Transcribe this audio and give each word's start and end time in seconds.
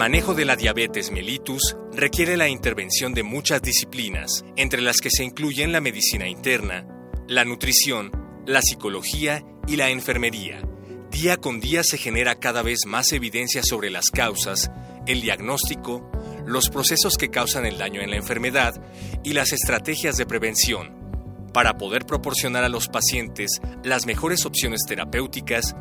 Manejo 0.00 0.32
de 0.32 0.46
la 0.46 0.56
diabetes 0.56 1.10
mellitus 1.10 1.76
requiere 1.92 2.38
la 2.38 2.48
intervención 2.48 3.12
de 3.12 3.22
muchas 3.22 3.60
disciplinas, 3.60 4.46
entre 4.56 4.80
las 4.80 4.96
que 4.96 5.10
se 5.10 5.24
incluyen 5.24 5.72
la 5.72 5.82
medicina 5.82 6.26
interna, 6.26 6.86
la 7.28 7.44
nutrición, 7.44 8.10
la 8.46 8.62
psicología 8.62 9.44
y 9.66 9.76
la 9.76 9.90
enfermería. 9.90 10.62
Día 11.10 11.36
con 11.36 11.60
día 11.60 11.84
se 11.84 11.98
genera 11.98 12.36
cada 12.36 12.62
vez 12.62 12.86
más 12.86 13.12
evidencia 13.12 13.60
sobre 13.62 13.90
las 13.90 14.06
causas, 14.06 14.70
el 15.06 15.20
diagnóstico, 15.20 16.10
los 16.46 16.70
procesos 16.70 17.18
que 17.18 17.28
causan 17.28 17.66
el 17.66 17.76
daño 17.76 18.00
en 18.00 18.08
la 18.08 18.16
enfermedad 18.16 18.82
y 19.22 19.34
las 19.34 19.52
estrategias 19.52 20.16
de 20.16 20.24
prevención, 20.24 20.94
para 21.52 21.76
poder 21.76 22.06
proporcionar 22.06 22.64
a 22.64 22.70
los 22.70 22.88
pacientes 22.88 23.60
las 23.84 24.06
mejores 24.06 24.46
opciones 24.46 24.80
terapéuticas 24.88 25.76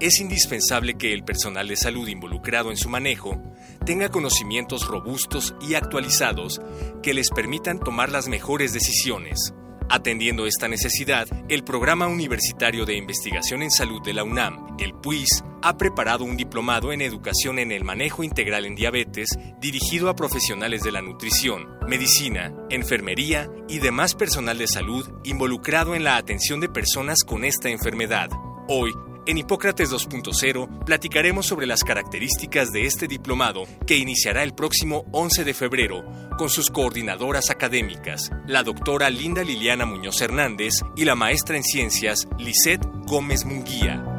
es 0.00 0.20
indispensable 0.20 0.94
que 0.94 1.12
el 1.12 1.24
personal 1.24 1.68
de 1.68 1.76
salud 1.76 2.08
involucrado 2.08 2.70
en 2.70 2.76
su 2.76 2.88
manejo 2.88 3.42
tenga 3.84 4.08
conocimientos 4.08 4.86
robustos 4.86 5.54
y 5.60 5.74
actualizados 5.74 6.60
que 7.02 7.14
les 7.14 7.30
permitan 7.30 7.80
tomar 7.80 8.10
las 8.10 8.28
mejores 8.28 8.72
decisiones. 8.72 9.54
Atendiendo 9.90 10.46
esta 10.46 10.68
necesidad, 10.68 11.26
el 11.48 11.64
Programa 11.64 12.08
Universitario 12.08 12.84
de 12.84 12.94
Investigación 12.94 13.62
en 13.62 13.70
Salud 13.70 14.02
de 14.02 14.12
la 14.12 14.22
UNAM, 14.22 14.76
el 14.78 14.92
PUIS, 14.92 15.42
ha 15.62 15.78
preparado 15.78 16.24
un 16.24 16.36
diplomado 16.36 16.92
en 16.92 17.00
Educación 17.00 17.58
en 17.58 17.72
el 17.72 17.84
Manejo 17.84 18.22
Integral 18.22 18.66
en 18.66 18.74
Diabetes 18.74 19.30
dirigido 19.58 20.10
a 20.10 20.14
profesionales 20.14 20.82
de 20.82 20.92
la 20.92 21.00
nutrición, 21.00 21.66
medicina, 21.88 22.52
enfermería 22.68 23.48
y 23.66 23.78
demás 23.78 24.14
personal 24.14 24.58
de 24.58 24.68
salud 24.68 25.08
involucrado 25.24 25.94
en 25.94 26.04
la 26.04 26.16
atención 26.16 26.60
de 26.60 26.68
personas 26.68 27.20
con 27.26 27.46
esta 27.46 27.70
enfermedad. 27.70 28.28
Hoy, 28.68 28.92
en 29.28 29.36
Hipócrates 29.36 29.92
2.0 29.92 30.84
platicaremos 30.86 31.44
sobre 31.44 31.66
las 31.66 31.84
características 31.84 32.72
de 32.72 32.86
este 32.86 33.06
diplomado 33.06 33.64
que 33.86 33.98
iniciará 33.98 34.42
el 34.42 34.54
próximo 34.54 35.04
11 35.12 35.44
de 35.44 35.52
febrero 35.52 36.02
con 36.38 36.48
sus 36.48 36.70
coordinadoras 36.70 37.50
académicas, 37.50 38.30
la 38.46 38.62
doctora 38.62 39.10
Linda 39.10 39.44
Liliana 39.44 39.84
Muñoz 39.84 40.22
Hernández 40.22 40.76
y 40.96 41.04
la 41.04 41.14
maestra 41.14 41.58
en 41.58 41.62
ciencias 41.62 42.26
Lisette 42.38 42.86
Gómez 43.04 43.44
Munguía. 43.44 44.17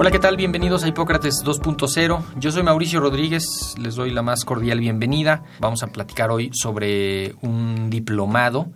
Hola, 0.00 0.12
¿qué 0.12 0.20
tal? 0.20 0.36
Bienvenidos 0.36 0.84
a 0.84 0.88
Hipócrates 0.88 1.42
2.0. 1.44 2.22
Yo 2.36 2.52
soy 2.52 2.62
Mauricio 2.62 3.00
Rodríguez, 3.00 3.74
les 3.80 3.96
doy 3.96 4.12
la 4.12 4.22
más 4.22 4.44
cordial 4.44 4.78
bienvenida. 4.78 5.42
Vamos 5.58 5.82
a 5.82 5.88
platicar 5.88 6.30
hoy 6.30 6.52
sobre 6.54 7.34
un 7.42 7.90
diplomado 7.90 8.68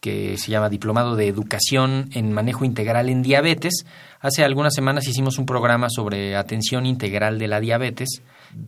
que 0.00 0.36
se 0.36 0.50
llama 0.50 0.68
Diplomado 0.68 1.14
de 1.14 1.28
Educación 1.28 2.10
en 2.12 2.32
Manejo 2.32 2.64
Integral 2.64 3.08
en 3.08 3.22
Diabetes. 3.22 3.86
Hace 4.18 4.42
algunas 4.42 4.74
semanas 4.74 5.06
hicimos 5.06 5.38
un 5.38 5.46
programa 5.46 5.88
sobre 5.90 6.34
atención 6.34 6.86
integral 6.86 7.38
de 7.38 7.46
la 7.46 7.60
diabetes. 7.60 8.20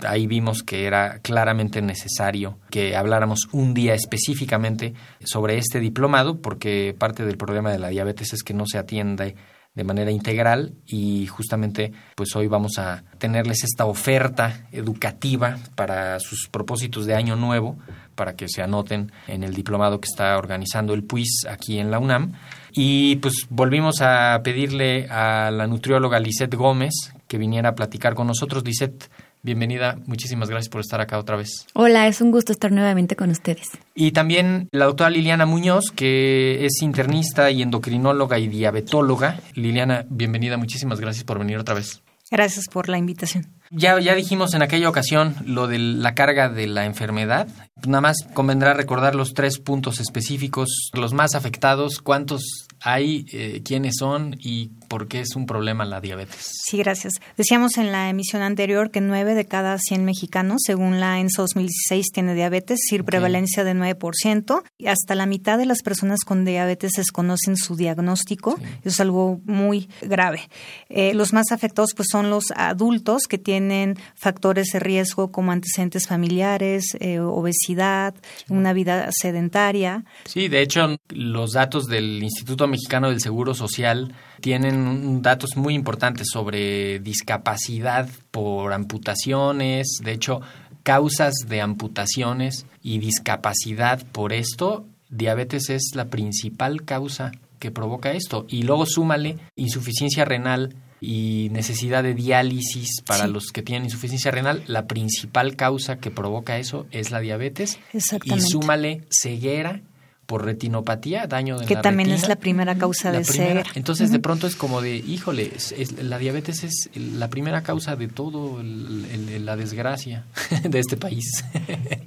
Ahí 0.06 0.28
vimos 0.28 0.62
que 0.62 0.86
era 0.86 1.19
claramente 1.19 1.82
necesario 1.82 2.60
que 2.70 2.94
habláramos 2.94 3.48
un 3.50 3.75
día 3.75 3.94
específicamente 3.94 4.94
sobre 5.25 5.58
este 5.58 5.81
diplomado, 5.81 6.41
porque 6.41 6.94
parte 6.97 7.26
del 7.26 7.36
problema 7.36 7.72
de 7.72 7.81
la 7.81 7.88
diabetes 7.88 8.32
es 8.32 8.44
que 8.44 8.54
no 8.54 8.64
se 8.64 8.78
atiende 8.78 9.34
de 9.76 9.84
manera 9.84 10.10
integral 10.10 10.72
y 10.87 11.26
justamente 11.26 11.92
pues 12.16 12.34
hoy 12.34 12.48
vamos 12.48 12.78
a 12.78 13.04
tenerles 13.19 13.62
esta 13.62 13.84
oferta 13.84 14.66
educativa 14.72 15.59
para 15.75 16.19
sus 16.19 16.48
propósitos 16.50 17.06
de 17.06 17.14
año 17.14 17.37
nuevo 17.37 17.76
para 18.16 18.34
que 18.34 18.48
se 18.48 18.62
anoten 18.62 19.12
en 19.28 19.44
el 19.44 19.54
diplomado 19.54 20.00
que 20.00 20.09
está 20.10 20.37
organizando 20.38 20.94
el 20.94 21.04
PUIS 21.04 21.47
aquí 21.48 21.78
en 21.78 21.91
la 21.91 21.98
UNAM. 21.98 22.32
Y 22.72 23.16
pues 23.16 23.47
volvimos 23.50 24.00
a 24.00 24.41
pedirle 24.42 25.06
a 25.09 25.50
la 25.50 25.66
nutrióloga 25.66 26.19
Lisette 26.19 26.54
Gómez 26.54 27.12
que 27.28 27.38
viniera 27.38 27.70
a 27.70 27.75
platicar 27.75 28.14
con 28.14 28.26
nosotros. 28.26 28.64
Lisette 28.64 29.10
Bienvenida, 29.46 29.96
muchísimas 30.06 30.50
gracias 30.50 30.68
por 30.68 30.80
estar 30.80 31.00
acá 31.00 31.20
otra 31.20 31.36
vez. 31.36 31.68
Hola, 31.72 32.08
es 32.08 32.20
un 32.20 32.32
gusto 32.32 32.50
estar 32.50 32.72
nuevamente 32.72 33.14
con 33.14 33.30
ustedes. 33.30 33.68
Y 33.94 34.10
también 34.10 34.68
la 34.72 34.86
doctora 34.86 35.08
Liliana 35.08 35.46
Muñoz, 35.46 35.92
que 35.94 36.66
es 36.66 36.82
internista 36.82 37.48
y 37.52 37.62
endocrinóloga 37.62 38.40
y 38.40 38.48
diabetóloga. 38.48 39.38
Liliana, 39.54 40.04
bienvenida, 40.10 40.56
muchísimas 40.56 40.98
gracias 40.98 41.22
por 41.22 41.38
venir 41.38 41.58
otra 41.58 41.76
vez. 41.76 42.02
Gracias 42.28 42.64
por 42.66 42.88
la 42.88 42.98
invitación. 42.98 43.46
Ya, 43.70 44.00
ya 44.00 44.16
dijimos 44.16 44.52
en 44.54 44.62
aquella 44.62 44.88
ocasión 44.88 45.36
lo 45.46 45.68
de 45.68 45.78
la 45.78 46.16
carga 46.16 46.48
de 46.48 46.66
la 46.66 46.84
enfermedad. 46.84 47.46
Nada 47.86 48.00
más 48.00 48.16
convendrá 48.34 48.74
recordar 48.74 49.14
los 49.14 49.32
tres 49.32 49.60
puntos 49.60 50.00
específicos, 50.00 50.90
los 50.92 51.12
más 51.12 51.36
afectados, 51.36 52.00
cuántos 52.00 52.66
hay, 52.80 53.26
eh, 53.32 53.62
quiénes 53.64 53.94
son 53.98 54.36
y 54.40 54.72
por 54.88 55.08
qué 55.08 55.20
es 55.20 55.36
un 55.36 55.47
problema 55.47 55.84
la 55.84 56.00
diabetes. 56.00 56.50
Sí, 56.64 56.78
gracias. 56.78 57.14
Decíamos 57.36 57.76
en 57.78 57.92
la 57.92 58.08
emisión 58.08 58.42
anterior 58.42 58.91
que 58.91 59.00
9 59.00 59.34
de 59.34 59.44
cada 59.47 59.78
100 59.78 60.04
mexicanos, 60.04 60.62
según 60.64 61.00
la 61.00 61.20
ENSA 61.20 61.42
2016, 61.42 62.06
tiene 62.12 62.34
diabetes, 62.34 62.80
es 62.80 62.91
decir, 62.91 63.04
prevalencia 63.04 63.64
de 63.64 63.75
9%. 63.75 64.62
Y 64.78 64.86
hasta 64.86 65.14
la 65.14 65.26
mitad 65.26 65.58
de 65.58 65.66
las 65.66 65.82
personas 65.82 66.20
con 66.25 66.44
diabetes 66.44 66.92
desconocen 66.92 67.56
su 67.56 67.76
diagnóstico. 67.76 68.58
Eso 68.80 68.88
es 68.88 69.00
algo 69.00 69.41
muy 69.44 69.88
grave. 70.02 70.48
Eh, 70.88 71.14
los 71.14 71.32
más 71.32 71.52
afectados 71.52 71.91
pues 71.94 72.08
son 72.10 72.30
los 72.30 72.50
adultos 72.56 73.22
que 73.28 73.38
tienen 73.38 73.98
factores 74.14 74.69
de 74.72 74.80
riesgo 74.80 75.30
como 75.30 75.52
antecedentes 75.52 76.06
familiares, 76.06 76.96
eh, 77.00 77.20
obesidad, 77.20 78.14
una 78.48 78.72
vida 78.72 79.08
sedentaria. 79.10 80.04
Sí, 80.25 80.48
de 80.48 80.62
hecho, 80.62 80.96
los 81.08 81.52
datos 81.52 81.86
del 81.86 82.22
Instituto 82.22 82.66
Mexicano 82.66 83.10
del 83.10 83.20
Seguro 83.20 83.54
Social 83.54 84.14
tienen 84.41 85.22
datos 85.22 85.56
muy 85.56 85.74
importantes 85.74 86.28
sobre 86.32 86.98
discapacidad 87.00 88.08
por 88.30 88.72
amputaciones, 88.72 89.98
de 90.02 90.12
hecho, 90.12 90.41
causas 90.82 91.34
de 91.48 91.60
amputaciones 91.60 92.66
y 92.82 92.98
discapacidad 92.98 94.04
por 94.12 94.32
esto, 94.32 94.86
diabetes 95.08 95.70
es 95.70 95.92
la 95.94 96.06
principal 96.06 96.84
causa 96.84 97.32
que 97.58 97.70
provoca 97.70 98.12
esto. 98.12 98.46
Y 98.48 98.62
luego 98.62 98.86
súmale 98.86 99.38
insuficiencia 99.56 100.25
renal 100.25 100.76
y 101.00 101.48
necesidad 101.50 102.02
de 102.02 102.14
diálisis 102.14 103.02
para 103.06 103.26
los 103.26 103.52
que 103.52 103.62
tienen 103.62 103.84
insuficiencia 103.84 104.30
renal, 104.30 104.62
la 104.66 104.86
principal 104.86 105.56
causa 105.56 105.98
que 105.98 106.10
provoca 106.10 106.58
eso 106.58 106.86
es 106.91 107.10
la 107.10 107.20
diabetes. 107.20 107.78
Y 108.25 108.41
súmale 108.41 109.02
ceguera 109.10 109.80
por 110.26 110.44
retinopatía, 110.44 111.26
daño 111.28 111.56
de 111.59 111.66
que 111.66 111.75
la 111.75 111.82
también 111.82 112.09
retina. 112.09 112.22
es 112.25 112.28
la 112.28 112.37
primera 112.37 112.75
causa 112.76 113.12
La 113.12 113.19
de 113.19 113.25
ceguera. 113.25 113.62
Entonces, 113.76 114.10
de 114.10 114.19
pronto 114.19 114.48
es 114.48 114.56
como 114.56 114.81
de, 114.81 114.97
híjole, 114.97 115.53
es- 115.54 115.70
es- 115.72 116.03
la 116.03 116.19
diabetes 116.19 116.64
es 116.64 116.91
la 116.97 117.28
primera 117.31 117.62
causa 117.62 117.94
de 117.94 118.09
todo 118.09 118.60
el- 118.60 119.06
el- 119.31 119.44
la 119.47 119.54
desgracia 119.56 120.25
de 120.64 120.78
este 120.81 120.97
país. 120.97 121.44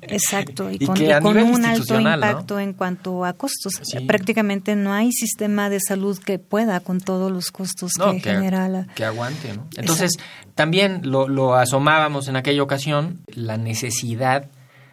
Exacto, 0.02 0.70
y, 0.72 0.78
Y 0.82 0.86
con, 0.86 0.96
que 0.96 1.06
y 1.06 1.12
a 1.12 1.22
con 1.22 1.36
nivel 1.38 1.54
un 1.54 1.66
alto 1.66 2.00
impacto 2.00 2.60
en 2.60 2.74
cuanto 2.74 3.26
a 3.26 3.34
costos. 3.34 3.74
Sí. 3.84 4.00
Prácticamente 4.02 4.76
no 4.76 4.94
hay 4.94 5.12
sistema 5.12 5.70
de 5.70 5.80
salud 5.80 6.18
que 6.20 6.40
pueda 6.40 6.80
con 6.82 7.00
todos 7.00 7.32
los 7.32 7.52
costos 7.52 7.94
No, 7.98 8.12
que, 8.12 8.22
que, 8.22 8.32
genera 8.32 8.68
la... 8.70 8.88
que 8.96 9.06
aguante, 9.06 9.54
¿no? 9.54 9.68
Entonces, 9.78 10.12
también 10.56 11.02
lo, 11.04 11.28
lo 11.28 11.56
asomábamos 11.56 12.28
en 12.28 12.36
aquella 12.36 12.64
ocasión, 12.64 13.20
la 13.28 13.58
necesidad 13.58 14.48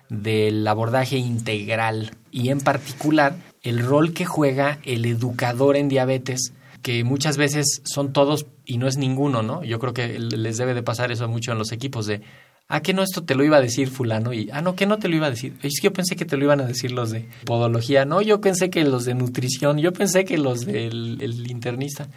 del 0.08 0.66
abordaje 0.66 1.16
integral 1.16 2.12
y 2.30 2.50
en 2.50 2.60
particular 2.60 3.36
el 3.62 3.80
rol 3.80 4.12
que 4.12 4.24
juega 4.24 4.78
el 4.84 5.04
educador 5.04 5.76
en 5.76 5.88
diabetes, 5.88 6.52
que 6.82 7.02
muchas 7.02 7.36
veces 7.36 7.82
son 7.84 8.12
todos 8.12 8.46
y 8.64 8.78
no 8.78 8.86
es 8.86 8.96
ninguno, 8.96 9.42
¿no? 9.42 9.64
Yo 9.64 9.78
creo 9.78 9.92
que 9.92 10.18
les 10.18 10.56
debe 10.56 10.74
de 10.74 10.82
pasar 10.82 11.10
eso 11.10 11.26
mucho 11.28 11.52
en 11.52 11.58
los 11.58 11.72
equipos 11.72 12.06
de, 12.06 12.22
ah, 12.68 12.80
que 12.80 12.94
no, 12.94 13.02
esto 13.02 13.24
te 13.24 13.34
lo 13.34 13.44
iba 13.44 13.56
a 13.56 13.60
decir 13.60 13.88
fulano 13.88 14.32
y, 14.32 14.48
ah, 14.52 14.62
no, 14.62 14.76
que 14.76 14.86
no 14.86 14.98
te 14.98 15.08
lo 15.08 15.16
iba 15.16 15.26
a 15.26 15.30
decir. 15.30 15.56
Es 15.62 15.80
que 15.80 15.86
yo 15.86 15.92
pensé 15.92 16.14
que 16.14 16.24
te 16.24 16.36
lo 16.36 16.44
iban 16.44 16.60
a 16.60 16.66
decir 16.66 16.92
los 16.92 17.10
de 17.10 17.28
podología, 17.44 18.04
no, 18.04 18.22
yo 18.22 18.40
pensé 18.40 18.70
que 18.70 18.84
los 18.84 19.04
de 19.04 19.14
nutrición, 19.14 19.78
yo 19.78 19.92
pensé 19.92 20.24
que 20.24 20.38
los 20.38 20.64
del 20.64 21.18
el 21.20 21.50
internista. 21.50 22.08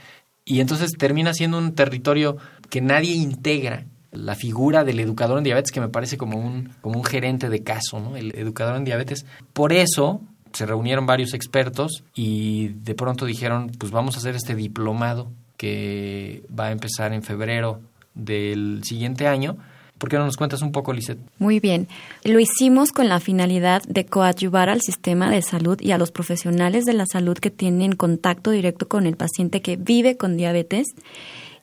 Y 0.45 0.61
entonces 0.61 0.91
termina 0.97 1.33
siendo 1.33 1.57
un 1.57 1.73
territorio 1.73 2.37
que 2.69 2.81
nadie 2.81 3.13
integra. 3.13 3.85
La 4.11 4.35
figura 4.35 4.83
del 4.83 4.99
educador 4.99 5.37
en 5.37 5.43
diabetes, 5.43 5.71
que 5.71 5.81
me 5.81 5.89
parece 5.89 6.17
como 6.17 6.37
un, 6.37 6.69
como 6.81 6.97
un 6.97 7.05
gerente 7.05 7.49
de 7.49 7.63
caso, 7.63 7.99
¿no? 7.99 8.15
El 8.15 8.35
educador 8.35 8.75
en 8.75 8.85
diabetes. 8.85 9.25
Por 9.53 9.71
eso, 9.73 10.21
se 10.53 10.65
reunieron 10.65 11.05
varios 11.05 11.33
expertos 11.33 12.03
y 12.15 12.69
de 12.69 12.95
pronto 12.95 13.25
dijeron, 13.25 13.71
pues 13.77 13.91
vamos 13.91 14.15
a 14.15 14.19
hacer 14.19 14.35
este 14.35 14.55
diplomado 14.55 15.31
que 15.57 16.43
va 16.57 16.67
a 16.67 16.71
empezar 16.71 17.13
en 17.13 17.21
febrero 17.21 17.81
del 18.15 18.81
siguiente 18.83 19.27
año. 19.27 19.57
¿Por 19.97 20.09
qué 20.09 20.17
no 20.17 20.23
nos 20.23 20.37
cuentas 20.37 20.61
un 20.61 20.71
poco, 20.71 20.93
Lisette? 20.93 21.19
Muy 21.39 21.59
bien. 21.59 21.89
Lo 22.23 22.39
hicimos 22.39 22.93
con 22.93 23.09
la 23.09 23.19
finalidad 23.19 23.83
de 23.83 24.05
coadyuvar 24.05 24.69
al 24.69 24.81
sistema 24.81 25.29
de 25.29 25.41
salud 25.41 25.79
y 25.81 25.91
a 25.91 25.97
los 25.97 26.11
profesionales 26.11 26.85
de 26.85 26.93
la 26.93 27.05
salud 27.05 27.37
que 27.37 27.51
tienen 27.51 27.97
contacto 27.97 28.51
directo 28.51 28.87
con 28.87 29.05
el 29.05 29.17
paciente 29.17 29.61
que 29.61 29.75
vive 29.75 30.15
con 30.15 30.37
diabetes, 30.37 30.87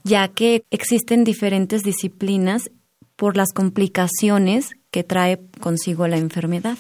ya 0.07 0.29
que 0.29 0.65
existen 0.71 1.25
diferentes 1.25 1.83
disciplinas 1.83 2.71
por 3.17 3.37
las 3.37 3.53
complicaciones 3.53 4.71
que 4.91 5.03
trae 5.03 5.41
consigo 5.61 6.07
la 6.07 6.17
enfermedad. 6.17 6.79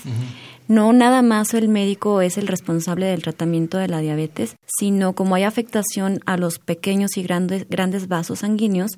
No 0.68 0.92
nada 0.92 1.22
más 1.22 1.52
el 1.54 1.68
médico 1.68 2.20
es 2.20 2.38
el 2.38 2.46
responsable 2.46 3.06
del 3.06 3.22
tratamiento 3.22 3.78
de 3.78 3.88
la 3.88 4.00
diabetes, 4.00 4.56
sino 4.66 5.12
como 5.12 5.34
hay 5.34 5.42
afectación 5.42 6.20
a 6.26 6.36
los 6.36 6.58
pequeños 6.58 7.16
y 7.16 7.22
grandes, 7.22 7.68
grandes 7.68 8.08
vasos 8.08 8.40
sanguíneos, 8.40 8.92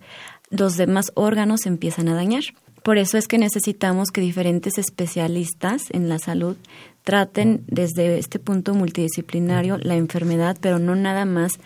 los 0.51 0.77
demás 0.77 1.11
órganos 1.15 1.61
se 1.63 1.69
empiezan 1.69 2.09
a 2.09 2.15
dañar. 2.15 2.45
Por 2.83 2.97
eso 2.97 3.19
es 3.19 3.29
que 3.29 3.39
necesitamos 3.39 4.11
que 4.11 4.21
diferentes 4.21 4.79
especialistas 4.79 5.83
en 5.91 6.09
la 6.09 6.19
salud 6.19 6.57
traten 7.03 7.65
desde 7.67 8.19
este 8.19 8.39
punto 8.39 8.75
multidisciplinario 8.75 9.79
la 9.79 9.97
enfermedad, 9.97 10.57
pero 10.61 10.79
no 10.79 10.95
nada 10.95 11.25
más 11.25 11.59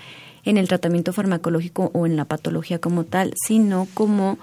en 0.44 0.56
el 0.56 0.68
tratamiento 0.68 1.12
farmacológico 1.12 1.90
o 1.94 2.06
en 2.06 2.16
la 2.16 2.24
patología 2.24 2.78
como 2.78 3.04
tal, 3.04 3.34
sino 3.46 3.86
como 3.94 4.38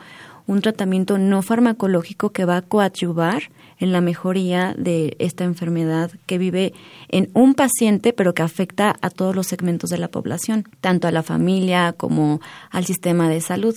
un 0.49 0.61
tratamiento 0.61 1.19
no 1.19 1.43
farmacológico 1.43 2.31
que 2.31 2.43
va 2.43 2.57
a 2.57 2.61
coadyuvar 2.63 3.43
en 3.77 3.91
la 3.91 4.01
mejoría 4.01 4.73
de 4.77 5.15
esta 5.19 5.43
enfermedad 5.43 6.11
que 6.25 6.39
vive 6.39 6.73
en 7.07 7.29
un 7.33 7.53
paciente, 7.53 8.13
pero 8.13 8.33
que 8.33 8.41
afecta 8.41 8.95
a 9.01 9.11
todos 9.11 9.35
los 9.35 9.45
segmentos 9.45 9.91
de 9.91 9.99
la 9.99 10.09
población, 10.09 10.65
tanto 10.81 11.07
a 11.07 11.11
la 11.11 11.21
familia 11.21 11.93
como 11.93 12.41
al 12.71 12.85
sistema 12.85 13.29
de 13.29 13.41
salud. 13.41 13.75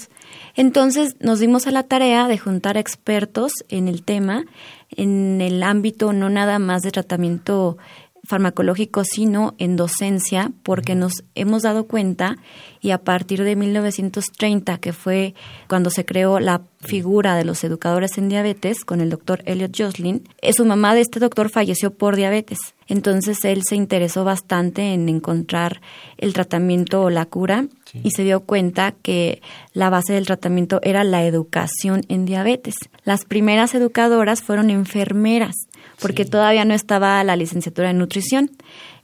Entonces 0.56 1.14
nos 1.20 1.40
dimos 1.40 1.66
a 1.66 1.72
la 1.72 1.82
tarea 1.82 2.26
de 2.26 2.38
juntar 2.38 2.78
expertos 2.78 3.52
en 3.68 3.86
el 3.86 4.02
tema, 4.02 4.44
en 4.90 5.42
el 5.42 5.62
ámbito 5.62 6.14
no 6.14 6.30
nada 6.30 6.58
más 6.58 6.80
de 6.82 6.90
tratamiento 6.90 7.76
farmacológico, 8.24 9.02
sino 9.04 9.54
en 9.58 9.76
docencia, 9.76 10.52
porque 10.62 10.94
nos 10.94 11.24
hemos 11.34 11.62
dado 11.62 11.86
cuenta 11.86 12.36
y 12.80 12.90
a 12.90 12.98
partir 12.98 13.42
de 13.42 13.56
1930, 13.56 14.78
que 14.78 14.92
fue 14.92 15.34
cuando 15.68 15.90
se 15.90 16.04
creó 16.04 16.38
la 16.40 16.62
figura 16.80 17.36
de 17.36 17.44
los 17.44 17.62
educadores 17.64 18.18
en 18.18 18.28
diabetes 18.28 18.84
con 18.84 19.00
el 19.00 19.10
doctor 19.10 19.42
Elliot 19.46 19.72
Joslin, 19.76 20.28
eh, 20.40 20.52
su 20.52 20.64
mamá 20.64 20.94
de 20.94 21.00
este 21.00 21.20
doctor 21.20 21.48
falleció 21.48 21.92
por 21.92 22.16
diabetes. 22.16 22.58
Entonces 22.88 23.44
él 23.44 23.62
se 23.68 23.76
interesó 23.76 24.24
bastante 24.24 24.92
en 24.92 25.08
encontrar 25.08 25.80
el 26.18 26.32
tratamiento 26.32 27.02
o 27.02 27.10
la 27.10 27.26
cura 27.26 27.66
y 28.02 28.10
se 28.10 28.24
dio 28.24 28.40
cuenta 28.40 28.92
que 29.02 29.42
la 29.72 29.90
base 29.90 30.12
del 30.12 30.26
tratamiento 30.26 30.80
era 30.82 31.04
la 31.04 31.24
educación 31.24 32.02
en 32.08 32.24
diabetes. 32.24 32.74
Las 33.04 33.24
primeras 33.24 33.74
educadoras 33.74 34.42
fueron 34.42 34.70
enfermeras 34.70 35.54
porque 36.00 36.24
todavía 36.24 36.64
no 36.64 36.74
estaba 36.74 37.22
la 37.24 37.36
licenciatura 37.36 37.90
en 37.90 37.98
nutrición. 37.98 38.50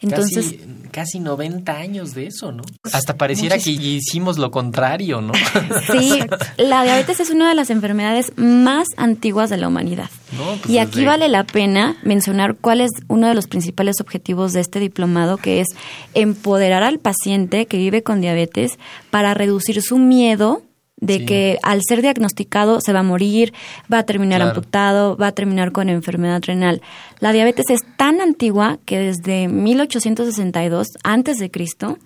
Entonces, 0.01 0.53
casi, 0.53 0.89
casi 0.93 1.21
90 1.21 1.73
años 1.73 2.15
de 2.15 2.29
eso, 2.29 2.53
¿no? 2.53 2.63
Hasta 2.93 3.17
pareciera 3.17 3.59
que 3.59 3.71
hicimos 3.71 4.39
lo 4.39 4.53
contrario, 4.53 5.21
¿no? 5.21 5.33
Sí, 5.91 6.21
la 6.57 6.85
diabetes 6.85 7.19
es 7.19 7.31
una 7.31 7.49
de 7.49 7.57
las 7.57 7.71
enfermedades 7.71 8.33
más 8.37 8.87
antiguas 8.97 9.51
de 9.51 9.57
la 9.57 9.67
humanidad. 9.67 10.09
pues 10.37 10.71
y 10.71 10.79
aquí 10.79 11.05
vale 11.05 11.29
la 11.29 11.45
pena 11.45 11.97
mencionar 12.05 12.55
cuál 12.55 12.81
es 12.81 12.91
uno 13.09 13.27
de 13.27 13.35
los 13.35 13.49
principales 13.49 14.01
objetivos 14.01 14.53
de 14.53 14.61
este 14.61 14.79
diplomado, 14.79 15.37
que 15.37 15.61
es 15.61 15.69
empoderar 16.15 16.85
al 16.85 17.01
paciente 17.01 17.67
que 17.67 17.79
vive 17.79 18.05
con 18.05 18.21
diabetes 18.21 18.79
para 19.11 19.35
reducir 19.35 19.83
su 19.83 19.99
miedo 19.99 20.63
de 21.01 21.25
que 21.25 21.59
al 21.63 21.81
ser 21.87 22.03
diagnosticado 22.03 22.81
se 22.81 22.93
va 22.93 23.01
a 23.01 23.05
morir, 23.05 23.53
va 23.93 23.99
a 23.99 24.03
terminar 24.03 24.43
amputado, 24.43 25.17
va 25.17 25.29
a 25.29 25.33
terminar 25.33 25.73
con 25.73 25.89
enfermedad 25.89 26.43
renal. 26.45 26.83
La 27.21 27.33
diabetes 27.33 27.71
es 27.71 27.81
tan 27.97 28.21
antigua 28.21 28.79
que 28.85 28.99
desde 28.99 29.49
1862 29.49 30.89
antes 31.05 31.39
de 31.39 31.51
Cristo 31.51 31.99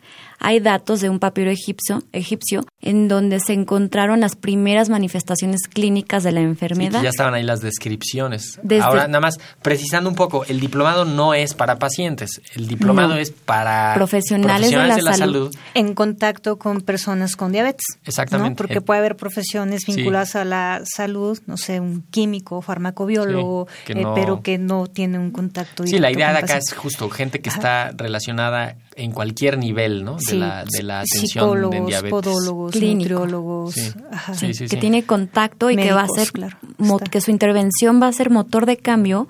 hay 0.42 0.58
datos 0.58 1.00
de 1.00 1.08
un 1.08 1.20
papiro 1.20 1.50
egipcio, 1.50 2.02
egipcio 2.12 2.66
en 2.80 3.06
donde 3.06 3.38
se 3.38 3.52
encontraron 3.52 4.20
las 4.20 4.34
primeras 4.34 4.88
manifestaciones 4.88 5.68
clínicas 5.68 6.24
de 6.24 6.32
la 6.32 6.40
enfermedad. 6.40 7.00
ya 7.00 7.10
estaban 7.10 7.34
ahí 7.34 7.44
las 7.44 7.60
descripciones. 7.60 8.58
Ahora, 8.80 9.06
nada 9.06 9.20
más, 9.20 9.38
precisando 9.62 10.10
un 10.10 10.16
poco, 10.16 10.44
el 10.46 10.58
diplomado 10.58 11.04
no 11.04 11.32
es 11.32 11.54
para 11.54 11.78
pacientes, 11.78 12.42
el 12.56 12.66
diplomado 12.66 13.14
es 13.14 13.30
para 13.30 13.94
profesionales, 13.94 14.70
de, 14.70 15.02
la, 15.02 15.14
salud. 15.14 15.54
En 15.74 15.94
contacto 15.94 16.58
con 16.58 16.80
personas 16.80 17.36
con 17.36 17.52
diabetes. 17.52 17.86
Exactamente. 18.04 18.56
Porque 18.56 18.80
puede 18.80 18.98
haber 18.98 19.16
profesiones 19.16 19.86
vinculadas 19.86 20.34
a 20.34 20.44
la 20.44 20.82
salud, 20.84 21.38
no 21.46 21.56
sé, 21.56 21.78
un 21.78 22.02
químico, 22.10 22.62
farmacobiólogo, 22.62 23.68
eh, 23.86 24.04
pero 24.14 24.42
que 24.42 24.58
no 24.58 24.88
tiene 24.88 25.20
un 25.20 25.30
contacto 25.30 25.84
directo. 25.84 25.96
Sí, 25.96 26.00
la 26.00 26.10
idea 26.10 26.32
de 26.32 26.38
acá 26.38 26.56
es 26.56 26.72
justo 26.74 27.08
gente 27.10 27.40
que 27.40 27.48
está 27.48 27.92
relacionada 27.92 28.76
en 28.96 29.12
cualquier 29.12 29.58
nivel, 29.58 30.04
¿no? 30.04 30.16
De, 30.16 30.34
la, 30.34 30.64
de 30.64 30.82
la 30.82 31.00
atención 31.00 31.70
de 31.70 31.80
diabetes. 31.80 32.10
podólogos, 32.10 32.74
nutriólogos, 32.80 33.74
que 34.40 34.76
tiene 34.76 35.04
contacto 35.04 35.70
y 35.70 35.76
que 35.76 35.92
va 35.92 36.02
a 36.02 36.08
ser 36.08 36.30
que 37.10 37.20
su 37.20 37.30
intervención 37.30 38.00
va 38.00 38.08
a 38.08 38.12
ser 38.12 38.30
motor 38.30 38.66
de 38.66 38.76
cambio 38.76 39.28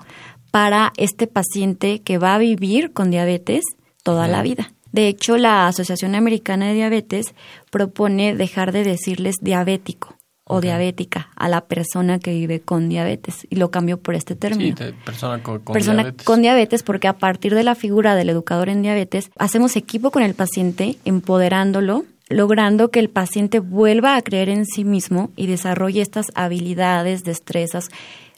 para 0.51 0.93
este 0.97 1.27
paciente 1.27 1.99
que 1.99 2.17
va 2.17 2.35
a 2.35 2.37
vivir 2.37 2.93
con 2.93 3.11
diabetes 3.11 3.63
toda 4.03 4.27
la 4.27 4.41
vida. 4.41 4.71
De 4.91 5.07
hecho, 5.07 5.37
la 5.37 5.67
Asociación 5.67 6.13
Americana 6.13 6.67
de 6.67 6.75
Diabetes 6.75 7.33
propone 7.71 8.35
dejar 8.35 8.71
de 8.71 8.83
decirles 8.83 9.35
diabético 9.41 10.12
o 10.45 10.61
diabética 10.61 11.29
a 11.35 11.47
la 11.47 11.61
persona 11.61 12.19
que 12.19 12.31
vive 12.33 12.59
con 12.59 12.89
diabetes 12.89 13.47
y 13.49 13.55
lo 13.55 13.71
cambió 13.71 13.97
por 13.97 14.15
este 14.15 14.35
término. 14.35 14.75
Sí, 14.77 14.93
persona 15.05 15.41
con, 15.41 15.61
persona 15.61 16.03
diabetes. 16.03 16.25
con 16.25 16.41
diabetes 16.41 16.83
porque 16.83 17.07
a 17.07 17.13
partir 17.13 17.55
de 17.55 17.63
la 17.63 17.75
figura 17.75 18.15
del 18.15 18.29
educador 18.29 18.69
en 18.69 18.81
diabetes 18.81 19.31
hacemos 19.37 19.75
equipo 19.75 20.11
con 20.11 20.23
el 20.23 20.33
paciente 20.33 20.97
empoderándolo 21.05 22.05
logrando 22.29 22.89
que 22.89 22.99
el 22.99 23.09
paciente 23.09 23.59
vuelva 23.59 24.15
a 24.15 24.21
creer 24.21 24.49
en 24.49 24.65
sí 24.65 24.83
mismo 24.83 25.31
y 25.35 25.47
desarrolle 25.47 26.01
estas 26.01 26.27
habilidades, 26.35 27.23
destrezas, 27.23 27.89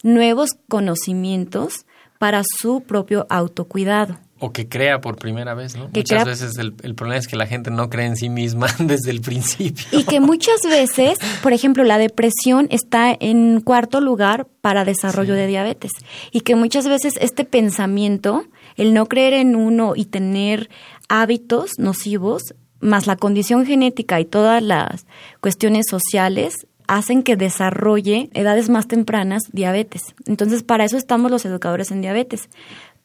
nuevos 0.03 0.51
conocimientos 0.67 1.85
para 2.19 2.43
su 2.59 2.81
propio 2.81 3.25
autocuidado. 3.29 4.17
O 4.37 4.51
que 4.51 4.67
crea 4.67 4.99
por 4.99 5.15
primera 5.15 5.53
vez, 5.53 5.77
¿no? 5.77 5.89
muchas 5.93 6.25
veces 6.25 6.57
el, 6.57 6.73
problema 6.73 7.17
es 7.17 7.27
que 7.27 7.37
la 7.37 7.47
gente 7.47 7.71
no 7.71 7.89
cree 7.89 8.05
en 8.05 8.17
sí 8.17 8.29
misma 8.29 8.67
desde 8.79 9.11
el 9.11 9.21
principio. 9.21 9.85
Y 9.91 10.03
que 10.03 10.19
muchas 10.19 10.61
veces, 10.67 11.17
por 11.41 11.53
ejemplo, 11.53 11.85
la 11.85 11.97
depresión 11.97 12.67
está 12.69 13.15
en 13.17 13.61
cuarto 13.61 14.01
lugar 14.01 14.47
para 14.59 14.83
desarrollo 14.83 15.35
de 15.35 15.47
diabetes. 15.47 15.91
Y 16.31 16.41
que 16.41 16.55
muchas 16.55 16.87
veces 16.87 17.13
este 17.21 17.45
pensamiento, 17.45 18.45
el 18.75 18.93
no 18.93 19.05
creer 19.05 19.33
en 19.33 19.55
uno 19.55 19.93
y 19.95 20.05
tener 20.05 20.69
hábitos 21.07 21.71
nocivos, 21.77 22.55
más 22.81 23.07
la 23.07 23.15
condición 23.15 23.65
genética 23.65 24.19
y 24.19 24.25
todas 24.25 24.61
las 24.61 25.05
cuestiones 25.39 25.85
sociales, 25.89 26.67
hacen 26.87 27.23
que 27.23 27.35
desarrolle 27.35 28.29
edades 28.33 28.69
más 28.69 28.87
tempranas 28.87 29.43
diabetes. 29.51 30.13
Entonces, 30.25 30.63
para 30.63 30.85
eso 30.85 30.97
estamos 30.97 31.31
los 31.31 31.45
educadores 31.45 31.91
en 31.91 32.01
diabetes, 32.01 32.49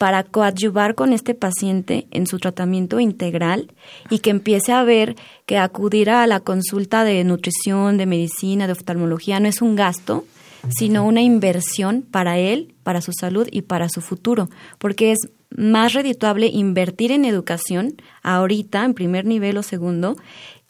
para 0.01 0.25
coadyuvar 0.25 0.95
con 0.95 1.13
este 1.13 1.35
paciente 1.35 2.07
en 2.11 2.27
su 2.27 2.39
tratamiento 2.39 3.01
integral 3.01 3.71
y 4.09 4.21
que 4.21 4.31
empiece 4.31 4.73
a 4.73 4.83
ver 4.83 5.15
que 5.45 5.59
acudir 5.59 6.09
a 6.09 6.27
la 6.27 6.41
consulta 6.41 7.05
de 7.05 7.23
nutrición, 7.23 7.99
de 7.99 8.07
medicina, 8.07 8.67
de 8.67 8.73
oftalmología 8.73 9.41
no 9.41 9.49
es 9.49 9.61
un 9.61 9.77
gasto, 9.77 10.25
sino 10.71 11.05
una 11.05 11.21
inversión 11.21 12.01
para 12.01 12.39
él, 12.39 12.73
para 12.83 13.03
su 13.03 13.13
salud 13.13 13.47
y 13.53 13.61
para 13.61 13.91
su 13.91 14.01
futuro, 14.01 14.49
porque 14.79 15.13
es 15.13 15.19
más 15.55 15.93
redituable 15.93 16.47
invertir 16.47 17.13
en 17.13 17.27
educación 17.27 17.97
ahorita, 18.23 18.87
en 18.87 18.95
primer 18.95 19.27
nivel 19.27 19.59
o 19.59 19.63
segundo, 19.63 20.17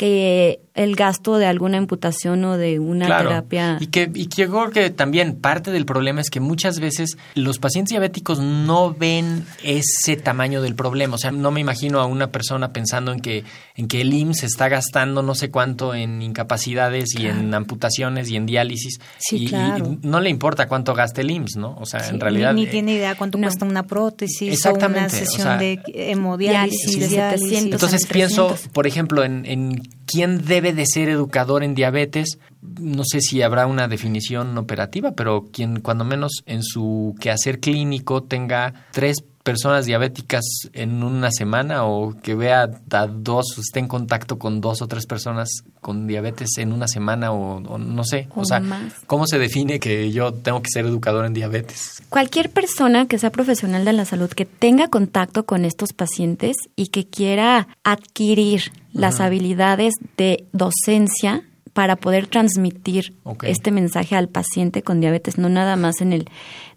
que 0.01 0.63
el 0.75 0.97
gasto 0.97 1.37
de 1.37 1.45
alguna 1.45 1.77
imputación 1.77 2.43
o 2.47 2.57
de 2.57 2.79
una 2.79 3.05
terapia. 3.19 3.77
Y 3.81 3.89
que, 3.89 4.11
y 4.15 4.29
que 4.29 4.45
yo 4.45 4.51
creo 4.51 4.71
que 4.71 4.89
también 4.89 5.37
parte 5.37 5.73
del 5.73 5.85
problema 5.85 6.23
es 6.23 6.31
que 6.31 6.41
muchas 6.41 6.81
veces 6.81 7.19
los 7.35 7.59
pacientes 7.59 7.91
diabéticos 7.91 8.39
no 8.39 8.95
ven 8.95 9.45
ese 9.63 10.17
tamaño 10.17 10.63
del 10.63 10.75
problema. 10.75 11.17
O 11.17 11.19
sea, 11.19 11.33
no 11.33 11.51
me 11.51 11.61
imagino 11.61 12.01
a 12.01 12.07
una 12.07 12.29
persona 12.33 12.73
pensando 12.73 13.13
en 13.13 13.21
que, 13.21 13.45
en 13.77 13.89
que 13.89 14.01
el 14.01 14.15
IMSS 14.15 14.45
está 14.45 14.71
gastando 14.71 15.23
no 15.23 15.35
sé 15.35 15.51
cuánto 15.51 15.95
en 15.95 16.23
incapacidades 16.23 17.15
y 17.15 17.27
en 17.27 17.53
amputaciones 17.53 18.31
y 18.31 18.37
en 18.37 18.47
diálisis. 18.47 19.01
Sí, 19.19 19.49
y, 19.49 19.53
no 20.01 20.21
le 20.21 20.31
importa 20.31 20.67
cuánto 20.67 20.95
gaste 20.95 21.21
el 21.21 21.31
IMSS, 21.31 21.57
¿no? 21.57 21.77
O 21.79 21.85
sea, 21.85 22.09
en 22.09 22.21
realidad. 22.21 22.55
Ni, 22.55 22.67
tiene 22.67 22.95
idea 22.95 23.17
cuánto 23.17 23.37
cuesta 23.37 23.67
una 23.67 23.83
prótesis 23.83 24.65
o 24.65 24.73
una 24.73 25.11
sesión 25.11 25.59
de 25.59 25.79
hemodiálisis. 25.93 27.13
Entonces 27.53 28.07
pienso, 28.07 28.57
por 28.73 28.87
ejemplo, 28.87 29.25
en, 29.25 29.45
en 29.45 29.90
quién 30.07 30.45
debe 30.45 30.73
de 30.73 30.87
ser 30.87 31.09
educador 31.09 31.63
en 31.63 31.75
diabetes. 31.75 32.39
No 32.61 33.03
sé 33.05 33.21
si 33.21 33.43
habrá 33.43 33.67
una 33.67 33.89
definición 33.89 34.57
operativa, 34.59 35.13
pero 35.13 35.47
quien 35.53 35.81
cuando 35.81 36.05
menos 36.05 36.43
en 36.47 36.63
su 36.63 37.15
quehacer 37.21 37.61
clínico 37.61 38.23
tenga 38.23 38.87
tres 38.93 39.23
personas 39.43 39.87
diabéticas 39.87 40.45
en 40.73 41.03
una 41.03 41.31
semana 41.31 41.85
o 41.85 42.15
que 42.21 42.35
vea 42.35 42.71
a 42.91 43.07
dos, 43.07 43.57
esté 43.59 43.81
en 43.81 43.89
contacto 43.89 44.39
con 44.39 44.61
dos 44.61 44.83
o 44.83 44.87
tres 44.87 45.07
personas 45.07 45.49
con 45.81 46.07
diabetes 46.07 46.59
en 46.59 46.73
una 46.73 46.87
semana 46.87 47.33
o, 47.33 47.61
no 47.61 48.05
sé? 48.05 48.29
O, 48.35 48.45
sea, 48.45 48.63
¿cómo 49.07 49.27
se 49.27 49.39
define 49.39 49.81
que 49.81 50.13
yo 50.13 50.33
tengo 50.33 50.63
que 50.63 50.71
ser 50.71 50.85
educador 50.85 51.25
en 51.25 51.33
diabetes? 51.33 52.03
Cualquier 52.11 52.51
persona 52.51 53.07
que 53.07 53.19
sea 53.19 53.31
profesional 53.31 53.85
de 53.85 53.93
la 53.93 54.05
salud, 54.05 54.31
que 54.31 54.45
tenga 54.45 54.89
contacto 54.89 55.47
con 55.47 55.65
estos 55.65 55.93
pacientes 55.93 56.57
y 56.77 56.89
que 56.89 57.07
quiera 57.07 57.69
adquirir 57.83 58.73
las 58.93 59.21
habilidades 59.21 59.95
de 60.17 60.45
docencia 60.53 61.45
para 61.73 61.97
poder 61.97 62.27
transmitir 62.27 63.15
este 63.43 63.71
mensaje 63.71 64.17
al 64.17 64.29
paciente 64.29 64.83
con 64.83 65.01
diabetes, 65.01 65.39
no 65.39 65.49
nada 65.49 65.77
más 65.77 66.01
en 66.01 66.13
el 66.13 66.29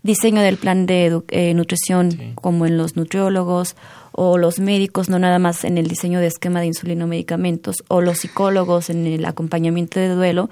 diseño 0.04 0.42
del 0.42 0.58
plan 0.58 0.86
de 0.86 1.22
eh, 1.30 1.54
nutrición 1.54 2.34
como 2.36 2.66
en 2.66 2.78
los 2.78 2.96
nutriólogos 2.96 3.76
o 4.12 4.38
los 4.38 4.60
médicos, 4.60 5.10
no 5.10 5.18
nada 5.18 5.40
más 5.40 5.64
en 5.64 5.78
el 5.78 5.88
diseño 5.88 6.20
de 6.20 6.28
esquema 6.28 6.60
de 6.60 6.68
insulina 6.68 7.06
o 7.06 7.08
medicamentos 7.08 7.78
o 7.88 8.02
los 8.02 8.20
psicólogos 8.20 8.90
en 8.90 9.08
el 9.08 9.26
acompañamiento 9.26 10.00
de 10.00 10.10
duelo, 10.10 10.50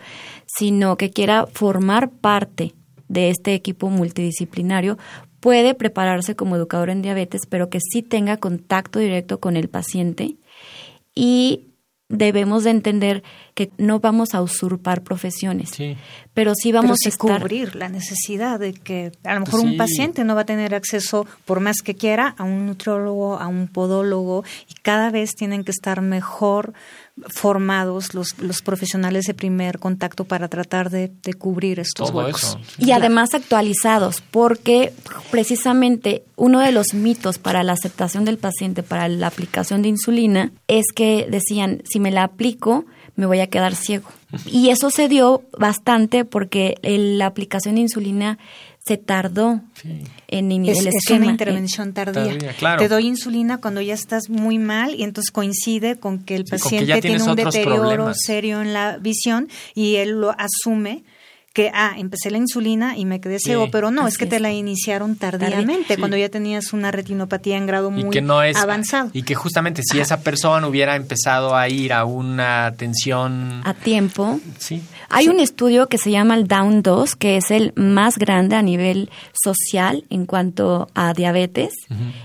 sino 0.48 0.98
que 0.98 1.12
quiera 1.12 1.46
formar 1.46 2.10
parte 2.10 2.74
de 3.08 3.30
este 3.30 3.54
equipo 3.54 3.90
multidisciplinario, 3.90 4.98
puede 5.42 5.76
prepararse 5.76 6.36
como 6.36 6.56
educador 6.56 6.90
en 6.90 7.02
diabetes, 7.02 7.42
pero 7.48 7.70
que 7.70 7.80
sí 7.82 8.02
tenga 8.02 8.38
contacto 8.38 9.00
directo 9.00 9.40
con 9.40 9.58
el 9.58 9.70
paciente 9.70 10.38
y 11.14 11.71
debemos 12.12 12.64
de 12.64 12.72
entender 12.72 13.24
que 13.54 13.72
no 13.78 14.00
vamos 14.00 14.34
a 14.34 14.42
usurpar 14.42 15.02
profesiones, 15.02 15.72
pero 16.34 16.54
sí 16.56 16.72
vamos 16.72 17.00
a 17.06 17.18
cubrir 17.18 17.76
la 17.76 17.90
necesidad 17.90 18.60
de 18.60 18.74
que 18.74 19.12
a 19.24 19.34
lo 19.34 19.42
mejor 19.42 19.62
un 19.62 19.78
paciente 19.78 20.24
no 20.24 20.36
va 20.36 20.42
a 20.42 20.46
tener 20.46 20.76
acceso, 20.76 21.26
por 21.46 21.60
más 21.60 21.82
que 21.82 21.96
quiera, 21.96 22.36
a 22.38 22.44
un 22.44 22.66
nutriólogo, 22.66 23.40
a 23.40 23.48
un 23.48 23.68
podólogo, 23.68 24.44
y 24.70 24.74
cada 24.82 25.10
vez 25.10 25.32
tienen 25.36 25.64
que 25.64 25.72
estar 25.72 26.02
mejor 26.02 26.74
formados 27.28 28.14
los, 28.14 28.38
los 28.40 28.62
profesionales 28.62 29.26
de 29.26 29.34
primer 29.34 29.80
contacto 29.80 30.26
para 30.26 30.48
tratar 30.48 30.90
de, 30.90 31.12
cubrir 31.38 31.80
estos 31.80 32.12
huecos. 32.12 32.58
Y 32.78 32.92
además 32.92 33.34
actualizados, 33.34 34.22
porque 34.32 34.94
precisamente 35.30 36.24
uno 36.36 36.60
de 36.60 36.72
los 36.72 36.94
mitos 36.94 37.38
para 37.38 37.64
la 37.64 37.74
aceptación 37.74 38.26
del 38.26 38.38
paciente 38.38 38.84
para 38.84 39.08
la 39.08 39.28
aplicación 39.28 39.82
de 39.82 39.90
insulina 39.90 40.52
es 40.68 40.86
que 40.94 41.28
decían, 41.30 41.82
si 41.90 42.00
me 42.00 42.12
la 42.12 42.24
aplico, 42.24 42.86
me 43.16 43.26
voy 43.26 43.40
a 43.40 43.48
quedar 43.48 43.76
ciego. 43.76 44.10
Y 44.46 44.70
eso 44.70 44.90
se 44.90 45.08
dio 45.10 45.44
bastante 45.58 46.26
porque 46.26 46.76
la 46.84 47.26
aplicación 47.26 47.76
de 47.76 47.82
insulina 47.82 48.40
se 48.86 48.98
tardó 48.98 49.62
en 50.28 50.52
es, 50.66 50.80
el 50.80 50.88
Es 50.88 51.10
una 51.12 51.28
intervención 51.28 51.94
tardía. 51.94 52.38
Te 52.78 52.88
doy 52.88 53.08
insulina 53.08 53.60
cuando 53.60 53.82
ya 53.82 53.94
estás 53.94 54.30
muy 54.30 54.58
mal 54.58 54.96
y 54.96 55.04
entonces 55.04 55.32
coincide 55.32 55.98
con 55.98 56.20
que 56.20 56.36
el 56.36 56.46
paciente 56.46 57.00
tiene 57.02 57.24
un 57.24 57.36
deterioro 57.36 58.12
serio 58.14 58.62
en 58.62 58.74
la 58.74 58.98
visión 58.98 59.50
y 59.76 59.96
él 59.96 60.22
lo 60.22 60.36
asume 60.38 61.04
que, 61.54 61.70
ah, 61.74 61.94
empecé 61.98 62.32
la 62.32 62.38
insulina 62.38 62.98
y 62.98 63.06
me 63.06 63.20
quedé 63.20 63.40
ciego, 63.40 63.70
pero 63.72 63.92
no, 63.92 64.08
es 64.08 64.18
que 64.18 64.26
te 64.26 64.40
la 64.40 64.52
iniciaron 64.52 65.18
tardíamente, 65.18 65.98
cuando 65.98 66.16
ya 66.16 66.30
tenías 66.30 66.72
una 66.72 66.92
retinopatía 66.92 67.58
en 67.58 67.66
grado 67.66 67.92
muy 67.92 68.18
avanzado. 68.56 69.10
Y 69.14 69.24
que 69.24 69.36
justamente 69.36 69.82
si 69.84 70.00
esa 70.00 70.22
persona 70.22 70.66
hubiera 70.68 70.96
empezado 70.96 71.56
a 71.56 71.68
ir 71.68 71.92
a 71.92 72.06
una 72.06 72.68
atención... 72.68 73.62
A 73.66 73.74
tiempo. 73.74 74.40
Sí. 74.60 74.82
Hay 75.10 75.28
un 75.28 75.42
estudio 75.42 75.88
que 75.88 75.98
se 75.98 76.10
llama 76.10 76.36
el 76.36 76.48
Down 76.48 76.84
2, 76.84 77.16
que 77.18 77.36
es 77.36 77.52
el 77.52 77.74
más 77.76 78.18
grande 78.18 78.56
a 78.56 78.62
nivel 78.62 79.10
social 79.34 80.06
en 80.10 80.26
cuanto 80.26 80.88
a 80.96 81.14
diabetes. 81.14 81.74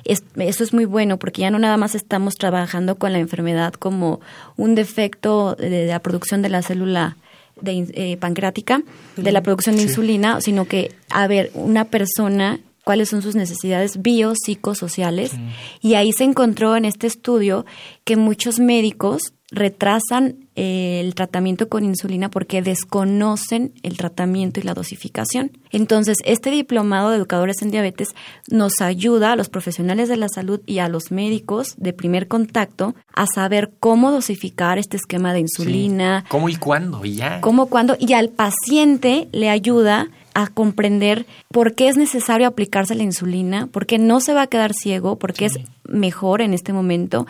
eso 0.04 0.64
es 0.64 0.72
muy 0.72 0.84
bueno 0.84 1.18
porque 1.18 1.40
ya 1.40 1.50
no 1.50 1.58
nada 1.58 1.76
más 1.76 1.96
estamos 1.96 2.34
trabajando 2.34 2.94
con 2.96 3.12
la 3.12 3.18
enfermedad 3.18 3.74
como 3.74 4.20
un 4.56 4.76
defecto 4.76 5.56
de 5.56 5.86
la 5.86 5.98
producción 5.98 6.42
de 6.42 6.48
la 6.48 6.62
célula 6.62 7.16
de, 7.60 7.86
eh, 7.94 8.16
pancreática, 8.18 8.82
de 9.16 9.32
la 9.32 9.42
producción 9.42 9.76
de 9.76 9.82
insulina, 9.82 10.40
sino 10.40 10.66
que, 10.66 10.92
a 11.10 11.26
ver, 11.26 11.50
una 11.54 11.86
persona 11.86 12.60
cuáles 12.86 13.08
son 13.08 13.20
sus 13.20 13.34
necesidades 13.34 14.00
biopsicosociales 14.00 15.32
y 15.80 15.94
ahí 15.94 16.12
se 16.12 16.22
encontró 16.22 16.76
en 16.76 16.84
este 16.84 17.08
estudio 17.08 17.66
que 18.04 18.14
muchos 18.16 18.60
médicos 18.60 19.32
retrasan 19.50 20.48
eh, 20.54 21.00
el 21.04 21.16
tratamiento 21.16 21.68
con 21.68 21.84
insulina 21.84 22.30
porque 22.30 22.62
desconocen 22.62 23.72
el 23.82 23.96
tratamiento 23.96 24.60
y 24.60 24.62
la 24.62 24.74
dosificación. 24.74 25.50
Entonces, 25.72 26.18
este 26.24 26.52
diplomado 26.52 27.10
de 27.10 27.16
educadores 27.16 27.60
en 27.60 27.72
diabetes 27.72 28.08
nos 28.52 28.80
ayuda 28.80 29.32
a 29.32 29.36
los 29.36 29.48
profesionales 29.48 30.08
de 30.08 30.16
la 30.16 30.28
salud 30.28 30.60
y 30.64 30.78
a 30.78 30.88
los 30.88 31.10
médicos 31.10 31.74
de 31.78 31.92
primer 31.92 32.28
contacto 32.28 32.94
a 33.12 33.26
saber 33.26 33.72
cómo 33.80 34.12
dosificar 34.12 34.78
este 34.78 34.96
esquema 34.96 35.32
de 35.32 35.40
insulina. 35.40 36.24
¿Cómo 36.28 36.48
y 36.48 36.54
cuándo? 36.54 37.04
Y 37.04 37.16
ya. 37.16 37.40
¿Cómo, 37.40 37.66
cuándo? 37.66 37.96
Y 37.98 38.12
al 38.12 38.28
paciente 38.28 39.28
le 39.32 39.50
ayuda 39.50 40.08
a 40.36 40.48
comprender 40.48 41.24
por 41.50 41.74
qué 41.74 41.88
es 41.88 41.96
necesario 41.96 42.46
aplicarse 42.46 42.94
la 42.94 43.02
insulina, 43.02 43.68
por 43.68 43.86
qué 43.86 43.96
no 43.96 44.20
se 44.20 44.34
va 44.34 44.42
a 44.42 44.46
quedar 44.48 44.74
ciego, 44.74 45.18
por 45.18 45.32
qué 45.32 45.46
es 45.46 45.58
mejor 45.88 46.42
en 46.42 46.52
este 46.52 46.74
momento 46.74 47.26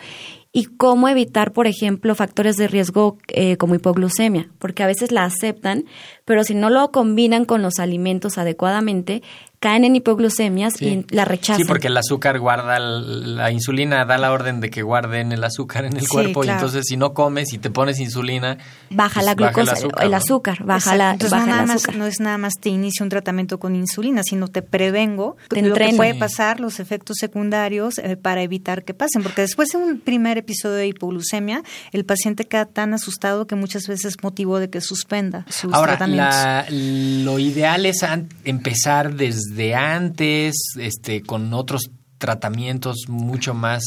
y 0.51 0.65
cómo 0.65 1.07
evitar, 1.07 1.53
por 1.53 1.67
ejemplo, 1.67 2.15
factores 2.15 2.57
de 2.57 2.67
riesgo 2.67 3.17
eh, 3.29 3.55
como 3.55 3.75
hipoglucemia, 3.75 4.49
porque 4.59 4.83
a 4.83 4.87
veces 4.87 5.13
la 5.13 5.23
aceptan, 5.23 5.85
pero 6.27 6.43
si 6.43 6.55
no 6.55 6.69
lo 6.69 6.91
combinan 6.91 7.45
con 7.45 7.61
los 7.61 7.79
alimentos 7.79 8.37
adecuadamente, 8.37 9.23
caen 9.59 9.85
en 9.85 9.95
hipoglucemias 9.95 10.81
y 10.81 11.05
la 11.09 11.25
rechazan. 11.25 11.63
Sí, 11.63 11.67
porque 11.67 11.87
el 11.87 11.97
azúcar 11.97 12.39
guarda, 12.39 12.79
la 12.79 13.51
insulina 13.51 14.05
da 14.05 14.17
la 14.17 14.31
orden 14.31 14.59
de 14.59 14.69
que 14.69 14.83
guarden 14.83 15.31
el 15.31 15.43
azúcar 15.43 15.85
en 15.85 15.97
el 15.97 16.07
cuerpo 16.07 16.43
y 16.43 16.49
entonces 16.49 16.85
si 16.87 16.95
no 16.95 17.13
comes 17.13 17.53
y 17.53 17.57
te 17.57 17.71
pones 17.71 17.99
insulina... 17.99 18.57
Baja 18.91 19.15
pues 19.15 19.25
la 19.25 19.33
glucosa, 19.33 19.75
el 20.01 20.13
azúcar, 20.13 20.63
baja 20.63 20.95
la 20.95 21.13
entonces 21.13 21.39
no, 21.39 21.45
nada 21.47 21.65
Más, 21.65 21.95
no 21.95 22.05
es 22.05 22.19
nada 22.19 22.37
más 22.37 22.53
te 22.59 22.69
inicio 22.69 23.03
un 23.03 23.09
tratamiento 23.09 23.59
con 23.59 23.75
insulina, 23.75 24.21
sino 24.23 24.47
te 24.47 24.61
prevengo 24.61 25.37
te 25.49 25.61
lo 25.63 25.75
que 25.75 25.93
puede 25.95 26.13
pasar, 26.13 26.59
los 26.59 26.79
efectos 26.79 27.17
secundarios 27.19 27.97
eh, 27.97 28.15
para 28.15 28.43
evitar 28.43 28.83
que 28.83 28.93
pasen, 28.93 29.23
porque 29.23 29.41
después 29.41 29.69
de 29.69 29.79
un 29.79 29.99
primer 29.99 30.37
episodio 30.37 30.75
de 30.75 30.87
hipoglucemia, 30.87 31.63
el 31.91 32.05
paciente 32.05 32.45
queda 32.45 32.65
tan 32.65 32.93
asustado 32.93 33.47
que 33.47 33.55
muchas 33.55 33.87
veces 33.87 34.05
es 34.05 34.23
motivo 34.23 34.59
de 34.59 34.69
que 34.69 34.81
suspenda 34.81 35.45
sus 35.49 35.73
Ahora, 35.73 35.97
tratamientos. 36.17 37.25
lo 37.25 37.39
ideal 37.39 37.85
es 37.85 38.05
empezar 38.43 39.15
desde 39.15 39.75
antes, 39.75 40.55
este, 40.77 41.21
con 41.21 41.53
otros 41.53 41.91
tratamientos 42.17 43.05
mucho 43.07 43.53
más 43.53 43.83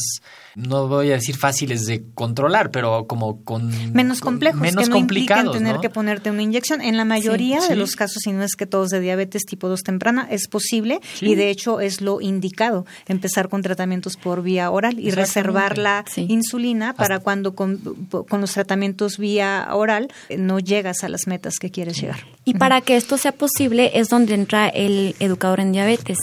no 0.55 0.87
voy 0.87 1.11
a 1.11 1.13
decir 1.13 1.37
fáciles 1.37 1.85
de 1.85 2.03
controlar, 2.13 2.71
pero 2.71 3.07
como 3.07 3.43
con 3.43 3.93
menos 3.93 4.19
complejos, 4.19 4.59
menos 4.59 4.83
que 4.83 4.89
no 4.89 4.95
complicados, 4.95 5.55
tener 5.55 5.79
que 5.79 5.89
ponerte 5.89 6.29
una 6.29 6.41
inyección. 6.41 6.81
En 6.81 6.97
la 6.97 7.05
mayoría 7.05 7.61
de 7.61 7.75
los 7.75 7.95
casos, 7.95 8.23
si 8.23 8.31
no 8.31 8.43
es 8.43 8.55
que 8.55 8.65
todos 8.65 8.89
de 8.89 8.99
diabetes 8.99 9.45
tipo 9.45 9.69
2 9.69 9.81
temprana, 9.83 10.27
es 10.29 10.47
posible 10.47 10.99
y 11.21 11.35
de 11.35 11.49
hecho 11.49 11.79
es 11.79 12.01
lo 12.01 12.21
indicado 12.21 12.85
empezar 13.07 13.49
con 13.49 13.61
tratamientos 13.61 14.17
por 14.17 14.41
vía 14.41 14.69
oral 14.71 14.99
y 14.99 15.11
reservar 15.11 15.77
la 15.77 16.03
insulina 16.15 16.93
para 16.93 17.19
cuando 17.19 17.55
con, 17.55 17.81
los 18.29 18.53
tratamientos 18.53 19.17
vía 19.17 19.67
oral 19.71 20.09
eh, 20.29 20.37
no 20.37 20.59
llegas 20.59 21.03
a 21.03 21.09
las 21.09 21.27
metas 21.27 21.59
que 21.59 21.71
quieres 21.71 21.99
llegar. 21.99 22.25
Y 22.43 22.55
para 22.55 22.81
que 22.81 22.97
esto 22.97 23.17
sea 23.17 23.31
posible 23.31 23.91
es 23.93 24.09
donde 24.09 24.33
entra 24.33 24.67
el 24.67 25.15
educador 25.19 25.59
en 25.59 25.71
diabetes 25.71 26.17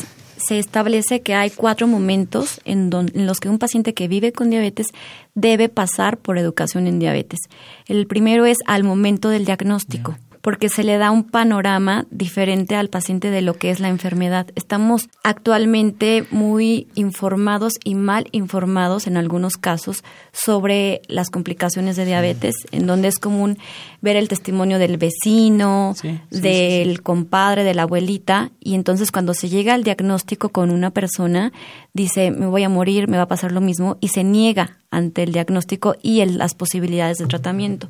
se 0.48 0.58
establece 0.58 1.20
que 1.20 1.34
hay 1.34 1.50
cuatro 1.50 1.86
momentos 1.86 2.62
en, 2.64 2.88
los 3.12 3.38
que 3.38 3.50
un 3.50 3.58
paciente 3.58 3.92
que 3.92 4.08
vive 4.08 4.32
con 4.32 4.48
diabetes 4.48 4.86
debe 5.34 5.68
pasar 5.68 6.16
por 6.16 6.38
educación 6.38 6.86
en 6.86 6.98
diabetes. 6.98 7.40
El 7.86 8.06
primero 8.06 8.46
es 8.46 8.56
al 8.66 8.82
momento 8.82 9.28
del 9.28 9.44
diagnóstico 9.44 10.16
porque 10.40 10.68
se 10.68 10.84
le 10.84 10.98
da 10.98 11.10
un 11.10 11.24
panorama 11.24 12.06
diferente 12.10 12.76
al 12.76 12.88
paciente 12.88 13.30
de 13.30 13.42
lo 13.42 13.54
que 13.54 13.70
es 13.70 13.80
la 13.80 13.88
enfermedad. 13.88 14.46
Estamos 14.54 15.08
actualmente 15.22 16.24
muy 16.30 16.88
informados 16.94 17.74
y 17.84 17.94
mal 17.94 18.28
informados 18.32 19.06
en 19.06 19.16
algunos 19.16 19.56
casos 19.56 20.04
sobre 20.32 21.02
las 21.08 21.30
complicaciones 21.30 21.96
de 21.96 22.04
diabetes, 22.04 22.54
en 22.72 22.86
donde 22.86 23.08
es 23.08 23.18
común 23.18 23.58
ver 24.00 24.16
el 24.16 24.28
testimonio 24.28 24.78
del 24.78 24.96
vecino, 24.96 25.94
del 26.30 27.02
compadre, 27.02 27.64
de 27.64 27.74
la 27.74 27.82
abuelita, 27.82 28.50
y 28.60 28.74
entonces 28.74 29.10
cuando 29.10 29.34
se 29.34 29.48
llega 29.48 29.74
al 29.74 29.84
diagnóstico 29.84 30.50
con 30.50 30.70
una 30.70 30.90
persona, 30.90 31.52
dice, 31.92 32.30
me 32.30 32.46
voy 32.46 32.62
a 32.64 32.68
morir, 32.68 33.08
me 33.08 33.16
va 33.16 33.24
a 33.24 33.28
pasar 33.28 33.52
lo 33.52 33.60
mismo, 33.60 33.96
y 34.00 34.08
se 34.08 34.24
niega 34.24 34.78
ante 34.90 35.22
el 35.22 35.32
diagnóstico 35.32 35.96
y 36.02 36.24
las 36.24 36.54
posibilidades 36.54 37.18
de 37.18 37.26
tratamiento. 37.26 37.88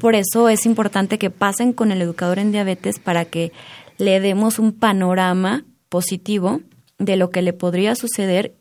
Por 0.00 0.14
eso 0.14 0.48
es 0.48 0.64
importante 0.66 1.18
que 1.18 1.30
pasen 1.30 1.72
con 1.72 1.90
el 1.92 2.00
educador 2.02 2.38
en 2.38 2.52
diabetes 2.52 2.98
para 2.98 3.24
que 3.24 3.52
le 3.98 4.20
demos 4.20 4.58
un 4.58 4.72
panorama 4.72 5.64
positivo 5.88 6.60
de 6.98 7.16
lo 7.16 7.30
que 7.30 7.42
le 7.42 7.52
podría 7.52 7.94
suceder 7.94 8.54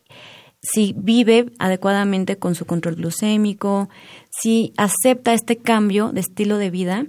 si 0.61 0.93
vive 0.97 1.45
adecuadamente 1.59 2.37
con 2.37 2.55
su 2.55 2.65
control 2.65 2.95
glucémico, 2.95 3.89
si 4.31 4.73
acepta 4.77 5.33
este 5.33 5.57
cambio 5.57 6.11
de 6.11 6.21
estilo 6.21 6.57
de 6.57 6.71
vida 6.71 7.05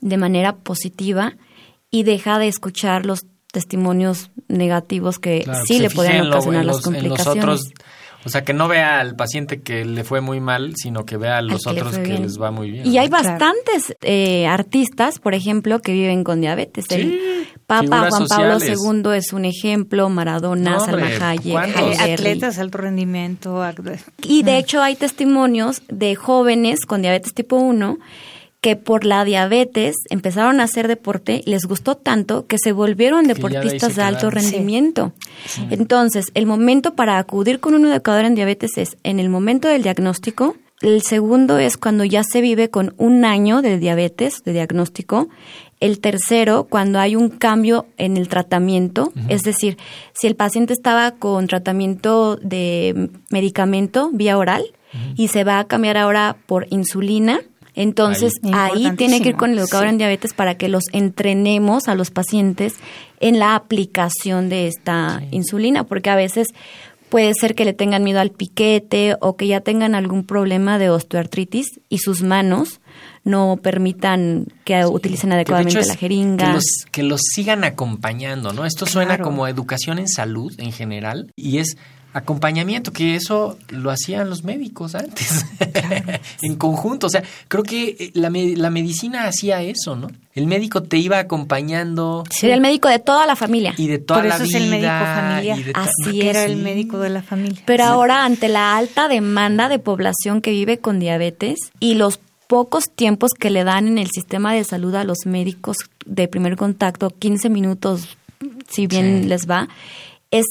de 0.00 0.16
manera 0.16 0.56
positiva 0.56 1.36
y 1.90 2.02
deja 2.02 2.38
de 2.38 2.48
escuchar 2.48 3.06
los 3.06 3.20
testimonios 3.52 4.30
negativos 4.48 5.18
que 5.20 5.42
Claro, 5.44 5.64
sí 5.64 5.78
le 5.78 5.88
pueden 5.90 6.22
ocasionar 6.26 6.62
en 6.62 6.66
las 6.66 6.76
los- 6.76 6.86
en 6.86 6.92
los 6.92 7.02
complicaciones. 7.02 7.44
otros, 7.44 7.62
o 8.24 8.28
sea, 8.28 8.42
que 8.42 8.54
no 8.54 8.68
vea 8.68 9.00
al 9.00 9.16
paciente 9.16 9.60
que 9.60 9.84
le 9.84 10.04
fue 10.04 10.20
muy 10.20 10.40
mal, 10.40 10.74
sino 10.76 11.04
que 11.04 11.16
vea 11.16 11.38
a 11.38 11.42
los 11.42 11.66
al 11.66 11.76
otros 11.76 11.98
que 11.98 12.18
les 12.18 12.40
va 12.40 12.50
muy 12.50 12.70
bien. 12.70 12.86
Y 12.86 12.98
hay 12.98 13.08
bastantes 13.08 13.96
eh, 14.00 14.46
artistas, 14.46 15.18
por 15.18 15.34
ejemplo, 15.34 15.80
que 15.80 15.92
viven 15.92 16.24
con 16.24 16.40
diabetes. 16.40 16.86
El 16.90 17.46
Papa 17.66 17.82
figuras 17.82 18.10
Juan 18.10 18.28
Pablo 18.28 18.60
sociales. 18.60 18.80
II 18.82 19.16
es 19.16 19.32
un 19.32 19.44
ejemplo, 19.44 20.08
Maradona, 20.08 20.72
No, 20.72 20.80
Salma 20.80 21.06
Hayek. 21.06 21.76
Atletas, 22.00 22.58
alto 22.58 22.78
rendimiento. 22.78 23.62
Y 24.22 24.42
de 24.42 24.58
hecho 24.58 24.82
hay 24.82 24.96
testimonios 24.96 25.82
de 25.88 26.14
jóvenes 26.14 26.86
con 26.86 27.02
diabetes 27.02 27.34
tipo 27.34 27.56
1 27.56 27.98
que 28.64 28.76
por 28.76 29.04
la 29.04 29.26
diabetes 29.26 29.94
empezaron 30.08 30.58
a 30.58 30.62
hacer 30.62 30.88
deporte 30.88 31.42
y 31.44 31.50
les 31.50 31.66
gustó 31.66 31.98
tanto 31.98 32.46
que 32.46 32.56
se 32.56 32.72
volvieron 32.72 33.26
de 33.26 33.34
deportistas 33.34 33.94
de 33.94 34.00
alto 34.00 34.30
rendimiento. 34.30 35.12
Entonces, 35.68 36.28
el 36.32 36.46
momento 36.46 36.94
para 36.94 37.18
acudir 37.18 37.60
con 37.60 37.74
un 37.74 37.84
educador 37.84 38.24
en 38.24 38.34
diabetes 38.34 38.78
es 38.78 38.96
en 39.02 39.20
el 39.20 39.28
momento 39.28 39.68
del 39.68 39.82
diagnóstico. 39.82 40.56
El 40.80 41.02
segundo 41.02 41.58
es 41.58 41.76
cuando 41.76 42.04
ya 42.04 42.24
se 42.24 42.40
vive 42.40 42.70
con 42.70 42.94
un 42.96 43.26
año 43.26 43.60
de 43.60 43.78
diabetes, 43.78 44.42
de 44.44 44.54
diagnóstico. 44.54 45.28
El 45.78 46.00
tercero, 46.00 46.64
cuando 46.64 47.00
hay 47.00 47.16
un 47.16 47.28
cambio 47.28 47.84
en 47.98 48.16
el 48.16 48.28
tratamiento, 48.28 49.12
es 49.28 49.42
decir, 49.42 49.76
si 50.14 50.26
el 50.26 50.36
paciente 50.36 50.72
estaba 50.72 51.10
con 51.10 51.48
tratamiento 51.48 52.36
de 52.36 53.10
medicamento 53.28 54.08
vía 54.10 54.38
oral 54.38 54.64
y 55.16 55.28
se 55.28 55.44
va 55.44 55.58
a 55.58 55.64
cambiar 55.64 55.98
ahora 55.98 56.36
por 56.46 56.66
insulina, 56.70 57.40
entonces 57.74 58.34
Ahí. 58.52 58.86
ahí, 58.86 58.96
tiene 58.96 59.20
que 59.20 59.30
ir 59.30 59.36
con 59.36 59.50
el 59.50 59.58
educador 59.58 59.86
sí. 59.86 59.90
en 59.90 59.98
diabetes 59.98 60.32
para 60.32 60.56
que 60.56 60.68
los 60.68 60.84
entrenemos 60.92 61.88
a 61.88 61.94
los 61.94 62.10
pacientes 62.10 62.74
en 63.20 63.38
la 63.38 63.54
aplicación 63.54 64.48
de 64.48 64.68
esta 64.68 65.22
insulina, 65.30 65.84
porque 65.84 66.10
a 66.10 66.16
veces 66.16 66.48
puede 67.14 67.32
ser 67.38 67.54
que 67.54 67.64
le 67.64 67.72
tengan 67.72 68.02
miedo 68.02 68.20
al 68.20 68.30
piquete 68.30 69.16
o 69.20 69.36
que 69.36 69.46
ya 69.46 69.60
tengan 69.60 69.94
algún 69.94 70.24
problema 70.24 70.78
de 70.78 70.90
osteoartritis 70.90 71.80
y 71.88 71.98
sus 71.98 72.22
manos 72.22 72.80
no 73.22 73.58
permitan 73.62 74.46
que 74.64 74.84
utilicen 74.84 75.32
adecuadamente 75.32 75.86
la 75.86 75.94
jeringa. 75.94 76.46
Que 76.46 76.52
los, 76.52 76.64
que 76.90 77.02
los 77.04 77.20
sigan 77.22 77.62
acompañando, 77.62 78.52
¿no? 78.52 78.66
Esto 78.66 78.84
suena 78.84 79.18
como 79.18 79.46
educación 79.46 79.98
en 79.98 80.08
salud 80.08 80.52
en 80.58 80.72
general 80.72 81.32
y 81.36 81.58
es 81.58 81.76
acompañamiento, 82.14 82.92
que 82.92 83.16
eso 83.16 83.58
lo 83.68 83.90
hacían 83.90 84.30
los 84.30 84.42
médicos 84.44 84.94
antes, 84.94 85.44
en 86.42 86.56
conjunto. 86.56 87.08
O 87.08 87.10
sea, 87.10 87.22
creo 87.48 87.62
que 87.64 87.96
eh, 87.98 88.10
la, 88.14 88.30
me- 88.30 88.56
la 88.56 88.70
medicina 88.70 89.26
hacía 89.26 89.60
eso, 89.62 89.96
¿no? 89.96 90.08
El 90.34 90.46
médico 90.46 90.82
te 90.82 90.96
iba 90.98 91.18
acompañando 91.18 92.24
Sería 92.30 92.54
el 92.56 92.60
médico 92.60 92.88
de 92.88 92.98
toda 92.98 93.26
la 93.26 93.36
familia. 93.36 93.74
y 93.76 93.86
de 93.88 93.98
toda 93.98 94.20
Por 94.20 94.28
la 94.28 94.34
eso 94.36 94.44
es 94.44 94.48
vida. 94.50 94.58
el 94.64 94.70
médico 94.70 95.04
familiar. 95.04 95.58
y 95.58 95.62
de 95.64 95.72
ta- 95.72 95.82
Así 95.82 96.20
era 96.22 96.44
es. 96.44 96.50
el 96.50 96.56
médico 96.56 96.98
de 96.98 97.10
la 97.10 97.22
familia. 97.22 97.62
Pero 97.66 97.84
ahora, 97.84 98.24
ante 98.24 98.48
la 98.48 98.76
alta 98.76 99.08
demanda 99.08 99.68
de 99.68 99.78
población 99.78 100.40
que 100.40 100.50
vive 100.50 100.78
con 100.78 100.98
diabetes 100.98 101.58
y 101.80 101.94
los 101.94 102.18
pocos 102.46 102.84
tiempos 102.94 103.30
que 103.38 103.50
le 103.50 103.64
dan 103.64 103.86
en 103.88 103.98
el 103.98 104.08
sistema 104.10 104.52
de 104.54 104.64
salud 104.64 104.94
a 104.94 105.04
los 105.04 105.18
médicos 105.26 105.76
de 106.06 106.28
primer 106.28 106.56
contacto, 106.56 107.10
15 107.10 107.48
minutos, 107.48 108.16
si 108.68 108.86
bien 108.86 109.22
Sí. 109.22 109.28
les 109.28 109.48
va, 109.48 109.68
es 110.30 110.44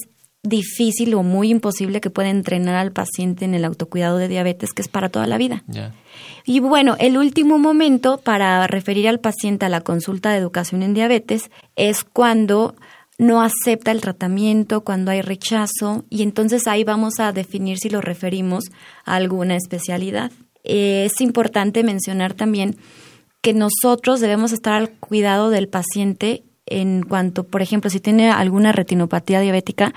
difícil 0.44 1.14
o 1.16 1.24
muy 1.24 1.50
imposible 1.50 2.02
que 2.02 2.10
pueda 2.10 2.30
entrenar 2.30 2.76
al 2.76 2.92
paciente 2.92 3.46
en 3.46 3.56
el 3.56 3.64
autocuidado 3.64 4.18
de 4.18 4.28
diabetes, 4.28 4.74
que 4.74 4.82
es 4.82 4.90
para 4.90 5.10
toda 5.10 5.26
la 5.26 5.38
vida. 5.38 5.64
Y 6.46 6.60
bueno, 6.60 6.98
el 7.00 7.18
último 7.18 7.58
momento 7.58 8.18
para 8.18 8.68
referir 8.68 9.08
al 9.08 9.22
paciente 9.22 9.66
a 9.66 9.70
la 9.70 9.82
consulta 9.82 10.32
de 10.32 10.38
educación 10.38 10.84
en 10.84 10.94
diabetes 10.94 11.50
es 11.78 12.04
cuando 12.04 12.76
no 13.18 13.42
acepta 13.42 13.92
el 13.92 14.02
tratamiento, 14.02 14.82
cuando 14.82 15.12
hay 15.12 15.22
rechazo, 15.22 16.04
y 16.10 16.24
entonces 16.24 16.68
ahí 16.68 16.84
vamos 16.84 17.20
a 17.20 17.32
definir 17.32 17.78
si 17.78 17.90
lo 17.90 18.02
referimos 18.02 18.66
a 19.06 19.16
alguna 19.16 19.56
especialidad. 19.56 20.32
Eh, 20.66 21.06
es 21.06 21.22
importante 21.22 21.84
mencionar 21.84 22.34
también 22.34 22.76
que 23.42 23.54
nosotros 23.54 24.20
debemos 24.20 24.52
estar 24.52 24.74
al 24.74 24.90
cuidado 24.90 25.50
del 25.50 25.70
paciente 25.70 26.44
en 26.66 27.04
cuanto, 27.04 27.44
por 27.44 27.62
ejemplo, 27.62 27.90
si 27.90 28.00
tiene 28.00 28.32
alguna 28.32 28.72
retinopatía 28.72 29.42
diabética, 29.42 29.94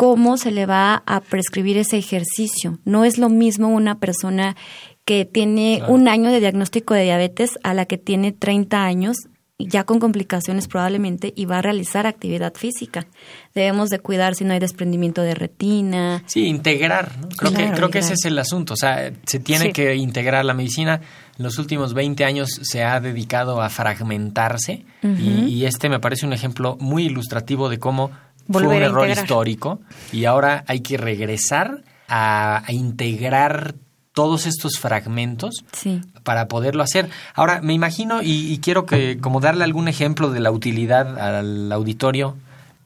cómo 0.00 0.38
se 0.38 0.50
le 0.50 0.64
va 0.64 1.02
a 1.04 1.20
prescribir 1.20 1.76
ese 1.76 1.98
ejercicio. 1.98 2.78
No 2.86 3.04
es 3.04 3.18
lo 3.18 3.28
mismo 3.28 3.68
una 3.68 3.98
persona 3.98 4.56
que 5.04 5.26
tiene 5.26 5.76
Claro. 5.80 5.92
un 5.92 6.08
año 6.08 6.30
de 6.30 6.40
diagnóstico 6.40 6.94
de 6.94 7.02
diabetes 7.02 7.58
a 7.64 7.74
la 7.74 7.84
que 7.84 7.98
tiene 7.98 8.32
30 8.32 8.82
años 8.82 9.16
ya 9.58 9.84
con 9.84 9.98
complicaciones 10.00 10.68
probablemente 10.68 11.34
y 11.36 11.44
va 11.44 11.58
a 11.58 11.62
realizar 11.62 12.06
actividad 12.06 12.54
física. 12.54 13.06
Debemos 13.54 13.90
de 13.90 13.98
cuidar 13.98 14.34
si 14.34 14.44
no 14.44 14.54
hay 14.54 14.58
desprendimiento 14.58 15.20
de 15.20 15.34
retina. 15.34 16.22
Sí, 16.24 16.46
integrar, 16.46 17.12
¿no? 17.20 17.28
Creo, 17.28 17.52
que, 17.52 17.70
creo 17.70 17.90
que 17.90 17.98
ese 17.98 18.14
es 18.14 18.24
el 18.24 18.38
asunto. 18.38 18.72
O 18.72 18.76
sea, 18.78 19.12
se 19.26 19.38
tiene 19.38 19.66
Sí. 19.66 19.72
que 19.74 19.94
integrar 19.96 20.46
la 20.46 20.54
medicina. 20.54 21.02
En 21.38 21.44
los 21.44 21.58
últimos 21.58 21.92
20 21.92 22.24
años 22.24 22.48
se 22.62 22.84
ha 22.84 23.00
dedicado 23.00 23.60
a 23.60 23.68
fragmentarse 23.68 24.86
y, 25.02 25.44
y 25.48 25.66
este 25.66 25.90
me 25.90 26.00
parece 26.00 26.24
un 26.24 26.32
ejemplo 26.32 26.78
muy 26.80 27.04
ilustrativo 27.04 27.68
de 27.68 27.78
cómo 27.78 28.10
fue 28.52 28.66
un 28.66 28.82
error 28.82 29.04
integrar. 29.04 29.24
histórico 29.24 29.80
y 30.12 30.24
ahora 30.24 30.64
hay 30.66 30.80
que 30.80 30.96
regresar 30.96 31.82
a, 32.08 32.62
a 32.66 32.72
integrar 32.72 33.74
todos 34.12 34.46
estos 34.46 34.78
fragmentos 34.78 35.64
Sí. 35.72 36.00
para 36.24 36.48
poderlo 36.48 36.82
hacer. 36.82 37.08
Ahora, 37.34 37.60
me 37.62 37.72
imagino 37.74 38.22
y, 38.22 38.52
y 38.52 38.58
quiero 38.58 38.84
que 38.84 39.18
como 39.18 39.40
darle 39.40 39.64
algún 39.64 39.86
ejemplo 39.88 40.30
de 40.30 40.40
la 40.40 40.50
utilidad 40.50 41.18
al 41.18 41.70
auditorio. 41.72 42.36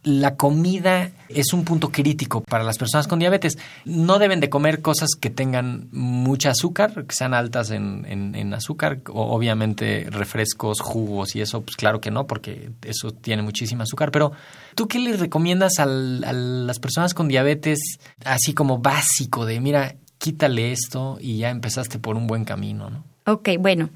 La 0.05 0.37
comida 0.37 1.11
es 1.31 1.53
un 1.55 1.65
punto 1.65 1.91
crítico 1.91 2.43
para 2.43 2.63
las 2.63 2.77
personas 2.79 3.09
con 3.09 3.19
diabetes. 3.19 3.57
No 3.87 4.19
deben 4.19 4.39
de 4.41 4.51
comer 4.51 4.83
cosas 4.83 5.11
que 5.19 5.31
tengan 5.31 5.89
mucha 5.93 6.51
azúcar, 6.51 7.07
que 7.07 7.15
sean 7.15 7.33
altas 7.35 7.71
en, 7.71 8.05
en- 8.07 8.35
en 8.35 8.53
azúcar, 8.53 9.01
o 9.09 9.35
obviamente 9.35 10.07
refrescos, 10.11 10.81
jugos 10.81 11.35
y 11.37 11.41
eso, 11.41 11.63
pues 11.63 11.77
claro 11.77 12.01
que 12.03 12.11
no, 12.11 12.27
porque 12.27 12.71
eso 12.83 13.13
tiene 13.13 13.43
muchísima 13.43 13.85
azúcar. 13.85 14.11
Pero, 14.11 14.33
¿tú 14.75 14.87
qué 14.89 14.99
le 14.99 15.17
recomiendas 15.17 15.79
al- 15.79 16.23
a 16.25 16.33
las 16.35 16.79
personas 16.79 17.15
con 17.15 17.27
diabetes, 17.27 17.79
así 18.27 18.53
como 18.53 18.79
básico, 18.79 19.47
de 19.47 19.59
mira, 19.61 19.97
quítale 20.19 20.71
esto 20.73 21.17
y 21.21 21.39
ya 21.39 21.49
empezaste 21.51 21.99
por 21.99 22.17
un 22.17 22.27
buen 22.27 22.45
camino, 22.45 22.91
¿no? 22.91 23.05
Ok, 23.27 23.49
bueno. 23.59 23.89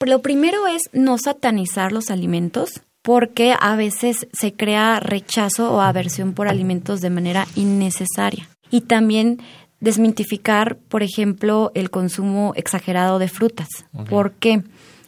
Lo 0.00 0.20
primero 0.20 0.66
es 0.66 0.82
no 0.92 1.16
satanizar 1.16 1.90
los 1.92 2.10
alimentos 2.10 2.82
porque 3.06 3.54
a 3.60 3.76
veces 3.76 4.26
se 4.32 4.54
crea 4.54 4.98
rechazo 4.98 5.72
o 5.72 5.80
aversión 5.80 6.32
por 6.32 6.48
alimentos 6.48 7.00
de 7.00 7.08
manera 7.08 7.46
innecesaria. 7.54 8.48
Y 8.68 8.80
también 8.80 9.38
desmitificar, 9.78 10.76
por 10.76 11.04
ejemplo, 11.04 11.70
el 11.76 11.90
consumo 11.90 12.52
exagerado 12.56 13.20
de 13.20 13.28
frutas. 13.28 13.68
Ok. 13.92 14.08
¿Por 14.08 14.32
qué? 14.32 14.64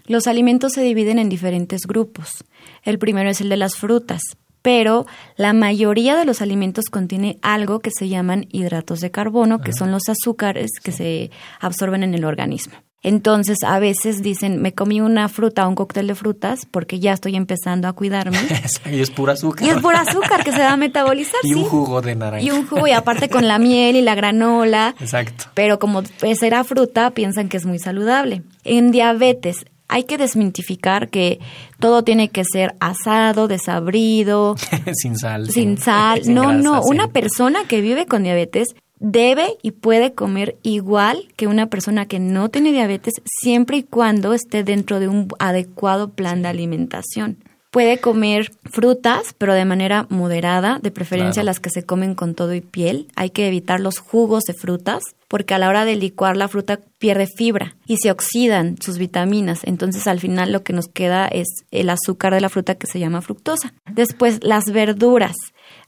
Los 0.07 0.29
alimentos 0.29 0.75
se 0.75 0.83
dividen 0.83 1.19
en 1.19 1.29
diferentes 1.29 1.89
grupos. 1.89 2.45
El 2.85 3.01
primero 3.01 3.31
es 3.31 3.41
el 3.41 3.49
de 3.49 3.57
las 3.57 3.75
frutas, 3.75 4.23
pero 4.63 5.05
la 5.37 5.53
mayoría 5.53 6.17
de 6.17 6.25
los 6.25 6.41
alimentos 6.41 6.85
contiene 6.93 7.39
algo 7.43 7.81
que 7.81 7.91
se 7.91 8.09
llaman 8.09 8.47
hidratos 8.53 9.01
de 9.01 9.11
carbono, 9.11 9.61
que 9.61 9.73
son 9.73 9.91
los 9.91 10.09
azúcares 10.09 10.71
que 10.81 10.93
se 10.93 11.33
absorben 11.59 12.05
en 12.05 12.15
el 12.15 12.25
organismo. 12.25 12.75
Entonces, 13.03 13.59
a 13.65 13.79
veces 13.79 14.23
dicen, 14.23 14.61
me 14.61 14.75
comí 14.75 15.01
una 15.01 15.29
fruta 15.29 15.65
o 15.67 15.69
un 15.69 15.77
cóctel 15.77 16.09
de 16.09 16.15
frutas 16.17 16.67
porque 16.69 16.99
ya 16.99 17.13
estoy 17.13 17.37
empezando 17.37 17.87
a 17.87 17.93
cuidarme. 17.93 18.39
y 18.91 19.01
es 19.01 19.11
pura 19.11 19.35
azúcar. 19.35 19.67
y 19.67 19.71
es 19.71 19.77
pura 19.79 20.01
azúcar 20.01 20.43
que 20.43 20.51
se 20.53 20.59
va 20.59 20.73
a 20.73 20.77
metabolizar, 20.77 21.41
Y 21.45 21.55
un 21.55 21.63
¿sí? 21.63 21.67
jugo 21.69 22.01
de 22.01 22.17
naranja. 22.17 22.45
Y 22.45 22.51
un 22.51 22.67
jugo, 22.67 22.87
y 22.89 22.93
aparte 22.93 23.29
con 23.29 23.47
la 23.47 23.59
miel 23.59 23.97
y 23.97 24.03
la 24.03 24.15
granola. 24.15 24.95
Exacto. 25.01 25.45
Pero 25.55 25.79
como 25.79 26.03
era 26.21 26.65
fruta, 26.65 27.11
piensan 27.13 27.49
que 27.49 27.57
es 27.57 27.67
muy 27.67 27.79
saludable. 27.79 28.43
En 28.65 28.91
diabetes 28.91 29.65
hay 29.89 30.05
que 30.05 30.19
desmitificar 30.19 31.09
que 31.09 31.41
todo 31.81 32.05
tiene 32.05 32.29
que 32.29 32.43
ser 32.45 32.75
asado, 32.79 33.49
desabrido, 33.49 34.57
sin 34.93 35.17
sal. 35.17 35.49
sin 35.51 35.79
sal. 35.79 36.25
sin 36.25 36.35
no, 36.35 36.43
grasa, 36.43 36.59
no. 36.59 36.83
sí. 36.83 36.89
Una 36.91 37.09
persona 37.09 37.61
que 37.67 37.81
vive 37.81 38.07
con 38.07 38.23
diabetes 38.23 38.75
debe 39.01 39.57
y 39.63 39.73
puede 39.73 40.13
comer 40.15 40.57
igual 40.63 41.29
que 41.37 41.47
una 41.47 41.67
persona 41.67 42.07
que 42.07 42.19
no 42.19 42.49
tiene 42.49 42.73
diabetes 42.73 43.15
siempre 43.25 43.79
y 43.79 43.83
cuando 43.83 44.33
esté 44.35 44.65
dentro 44.65 45.01
de 45.01 45.09
un 45.09 45.29
adecuado 45.39 46.11
plan 46.11 46.43
de 46.43 46.49
alimentación. 46.49 47.37
Puede 47.71 47.99
comer 47.99 48.51
frutas, 48.65 49.35
pero 49.37 49.53
de 49.53 49.67
manera 49.67 50.07
moderada, 50.09 50.79
de 50.83 50.91
preferencia 50.91 51.43
Claro. 51.43 51.47
las 51.47 51.61
que 51.61 51.69
se 51.69 51.83
comen 51.85 52.15
con 52.15 52.35
todo 52.35 52.55
y 52.55 52.63
piel. 52.63 53.09
Hay 53.15 53.29
que 53.29 53.47
evitar 53.47 53.79
los 53.79 53.99
jugos 53.99 54.45
de 54.45 54.55
frutas, 54.55 55.03
porque 55.29 55.53
a 55.53 55.59
la 55.59 55.69
hora 55.69 55.85
de 55.85 55.95
licuar 55.95 56.39
la 56.39 56.49
fruta 56.49 56.81
pierde 56.99 57.27
fibra 57.27 57.77
y 57.87 57.99
se 57.99 58.11
oxidan 58.11 58.77
sus 58.81 58.97
vitaminas. 58.97 59.61
Entonces 59.65 60.07
al 60.07 60.19
final 60.19 60.51
lo 60.51 60.63
que 60.63 60.73
nos 60.73 60.89
queda 60.89 61.29
es 61.29 61.47
el 61.71 61.91
azúcar 61.91 62.33
de 62.33 62.41
la 62.41 62.49
fruta 62.49 62.77
que 62.77 62.87
se 62.87 63.01
llama 63.01 63.21
fructosa. 63.21 63.75
Después 63.93 64.43
las 64.43 64.65
verduras. 64.73 65.37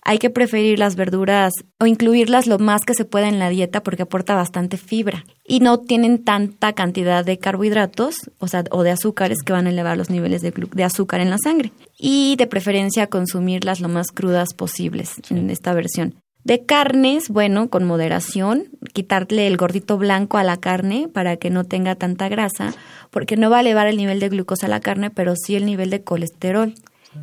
Hay 0.02 0.18
que 0.18 0.30
preferir 0.30 0.78
las 0.78 0.96
verduras 0.96 1.52
o 1.78 1.86
incluirlas 1.86 2.46
lo 2.46 2.58
más 2.58 2.82
que 2.82 2.94
se 2.94 3.04
pueda 3.04 3.28
en 3.28 3.38
la 3.38 3.48
dieta 3.48 3.82
porque 3.82 4.02
aporta 4.02 4.34
bastante 4.34 4.76
fibra 4.76 5.24
y 5.46 5.60
no 5.60 5.78
tienen 5.80 6.24
tanta 6.24 6.72
cantidad 6.72 7.24
de 7.24 7.38
carbohidratos, 7.38 8.14
o 8.38 8.48
sea, 8.48 8.64
o 8.70 8.82
de 8.82 8.90
azúcares 8.90 9.42
que 9.44 9.52
van 9.52 9.66
a 9.66 9.70
elevar 9.70 9.96
los 9.96 10.10
niveles 10.10 10.42
de, 10.42 10.52
de 10.52 10.84
azúcar 10.84 11.20
en 11.20 11.30
la 11.30 11.38
sangre. 11.38 11.72
Y 11.98 12.36
de 12.36 12.46
preferencia 12.46 13.08
consumirlas 13.08 13.80
lo 13.80 13.88
más 13.88 14.08
crudas 14.12 14.54
posibles 14.54 15.20
en 15.30 15.50
esta 15.50 15.74
versión. 15.74 16.14
De 16.42 16.64
carnes, 16.64 17.28
bueno, 17.28 17.68
con 17.68 17.84
moderación, 17.84 18.64
quitarle 18.94 19.46
el 19.46 19.58
gordito 19.58 19.98
blanco 19.98 20.38
a 20.38 20.44
la 20.44 20.56
carne 20.56 21.06
para 21.12 21.36
que 21.36 21.50
no 21.50 21.64
tenga 21.64 21.96
tanta 21.96 22.30
grasa, 22.30 22.72
porque 23.10 23.36
no 23.36 23.50
va 23.50 23.58
a 23.58 23.60
elevar 23.60 23.88
el 23.88 23.98
nivel 23.98 24.20
de 24.20 24.30
glucosa 24.30 24.66
a 24.66 24.70
la 24.70 24.80
carne, 24.80 25.10
pero 25.10 25.34
sí 25.36 25.54
el 25.54 25.66
nivel 25.66 25.90
de 25.90 26.02
colesterol. 26.02 26.74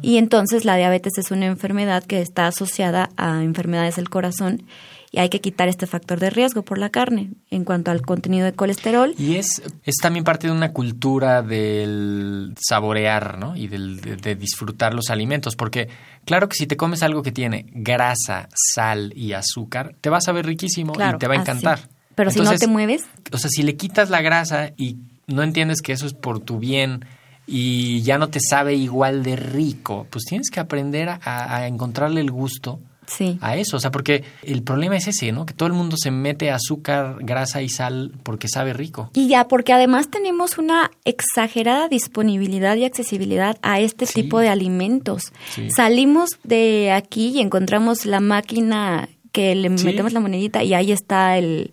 Y 0.02 0.17
entonces 0.17 0.65
la 0.65 0.76
diabetes 0.76 1.17
es 1.17 1.32
una 1.32 1.45
enfermedad 1.45 2.04
que 2.04 2.21
está 2.21 2.47
asociada 2.47 3.10
a 3.15 3.43
enfermedades 3.43 3.95
del 3.95 4.10
corazón 4.10 4.63
y 5.12 5.19
hay 5.19 5.30
que 5.30 5.39
quitar 5.39 5.69
este 5.69 5.88
factor 5.88 6.19
de 6.19 6.30
riesgo 6.30 6.63
por 6.63 6.78
la 6.78 6.89
carne 6.89 7.32
en 7.50 7.63
cuanto 7.63 7.91
al 7.91 8.02
contenido 8.02 8.45
de 8.45 8.54
colesterol. 8.54 9.15
Y 9.17 9.36
es, 9.36 9.62
es 9.84 9.95
también 10.02 10.26
parte 10.26 10.47
de 10.47 10.54
una 10.54 10.73
cultura 10.73 11.41
del 11.41 12.54
saborear, 12.60 13.38
¿no? 13.38 13.56
Y 13.56 13.67
del, 13.67 14.02
de, 14.02 14.36
disfrutar 14.36 14.93
los 14.93 15.10
alimentos, 15.10 15.56
porque 15.56 15.88
claro 16.26 16.50
que 16.50 16.56
si 16.56 16.67
te 16.67 16.76
comes 16.76 17.04
algo 17.04 17.23
que 17.23 17.32
tiene 17.32 17.65
grasa, 17.71 18.50
sal 18.54 19.13
y 19.15 19.32
azúcar, 19.34 19.95
te 20.02 20.10
vas 20.10 20.28
a 20.28 20.34
ver 20.34 20.45
riquísimo 20.45 20.93
y 20.93 21.17
te 21.17 21.28
va 21.28 21.36
a 21.36 21.38
encantar. 21.38 21.80
Pero 22.15 22.32
si 22.32 22.41
no 22.41 22.56
te 22.56 22.67
mueves. 22.67 23.06
O 23.32 23.38
sea, 23.38 23.50
si 23.50 23.63
le 23.63 23.78
quitas 23.78 24.10
la 24.10 24.21
grasa 24.21 24.71
y 24.76 24.97
no 25.28 25.43
entiendes 25.43 25.82
que 25.82 25.93
eso 25.93 26.06
es 26.06 26.13
por 26.13 26.39
tu 26.39 26.60
bien 26.60 27.06
y 27.47 28.01
ya 28.01 28.17
no 28.17 28.29
te 28.29 28.39
sabe 28.39 28.75
igual 28.75 29.23
de 29.23 29.38
rico, 29.38 30.05
pues 30.10 30.25
tienes 30.25 30.49
que 30.51 30.60
aprender 30.60 31.10
a, 31.10 31.19
a 31.23 31.67
encontrarle 31.67 32.21
el 32.21 32.29
gusto 32.29 32.79
sí. 33.07 33.38
a 33.41 33.55
eso. 33.55 33.77
O 33.77 33.79
sea, 33.79 33.91
porque 33.91 34.23
el 34.43 34.62
problema 34.63 34.95
es 34.97 35.07
ese, 35.07 35.31
¿no? 35.31 35.45
Que 35.45 35.53
todo 35.53 35.67
el 35.67 35.73
mundo 35.73 35.95
se 35.97 36.12
mete 36.12 36.51
azúcar, 36.51 37.17
grasa 37.21 37.62
y 37.62 37.69
sal 37.69 38.12
porque 38.23 38.47
sabe 38.47 38.73
rico. 38.73 39.10
Y 39.13 39.27
ya, 39.27 39.47
porque 39.47 39.73
además 39.73 40.10
tenemos 40.10 40.57
una 40.57 40.91
exagerada 41.05 41.88
disponibilidad 41.88 42.75
y 42.75 42.86
accesibilidad 42.86 43.57
a 43.62 43.79
este 43.79 44.05
tipo 44.05 44.39
de 44.39 44.49
alimentos. 44.49 45.31
Salimos 45.75 46.31
de 46.43 46.91
aquí 46.91 47.29
y 47.29 47.39
encontramos 47.39 48.05
la 48.05 48.19
máquina 48.19 49.10
que 49.32 49.56
le 49.56 49.70
metemos 49.70 50.13
la 50.13 50.20
monedita 50.20 50.63
y 50.63 50.74
ahí 50.74 50.92
está 50.92 51.38
el, 51.38 51.72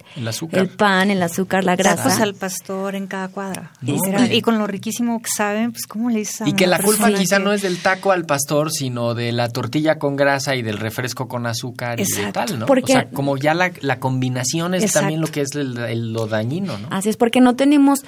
el, 0.53 0.69
pan, 0.69 1.11
el 1.11 1.23
azúcar, 1.23 1.65
la 1.65 1.77
grasa. 1.77 2.05
Tacos 2.05 2.21
al 2.21 2.35
pastor 2.35 2.95
en 2.95 3.07
cada 3.07 3.29
cuadra. 3.29 3.73
y 3.83 4.41
con 4.43 4.59
lo 4.59 4.67
riquísimo 4.67 5.21
que 5.21 5.31
saben, 5.35 5.73
pues 5.73 5.87
cómo 5.87 6.11
le 6.11 6.21
dicen. 6.21 6.49
Y 6.49 6.55
que 6.55 6.67
la 6.67 6.81
culpa 6.81 7.13
quizá 7.13 7.39
no 7.39 7.53
es 7.53 7.63
del 7.63 7.79
taco 7.79 8.13
al 8.13 8.27
pastor, 8.27 8.71
sino 8.71 9.15
de 9.15 9.33
la 9.33 9.49
tortilla 9.49 9.99
con 9.99 10.17
grasa 10.17 10.55
y 10.57 10.63
del 10.63 10.79
refresco 10.79 11.29
con 11.29 11.47
azúcar 11.47 12.01
y 12.01 12.05
de 12.05 12.33
tal, 12.33 12.59
¿no? 12.59 12.67
Porque, 12.67 12.93
o 12.93 12.97
sea, 12.97 13.11
como 13.11 13.37
ya 13.37 13.55
la, 13.55 13.73
la 13.81 13.99
combinación 14.01 14.75
es 14.75 14.93
también 14.93 15.21
lo 15.21 15.29
que 15.29 15.43
es 15.43 15.55
lo 15.55 16.27
dañino, 16.27 16.79
¿no? 16.79 16.89
Así 16.91 17.09
es, 17.09 17.17
porque 17.17 17.41
no 17.41 17.57
tenemos 17.57 18.05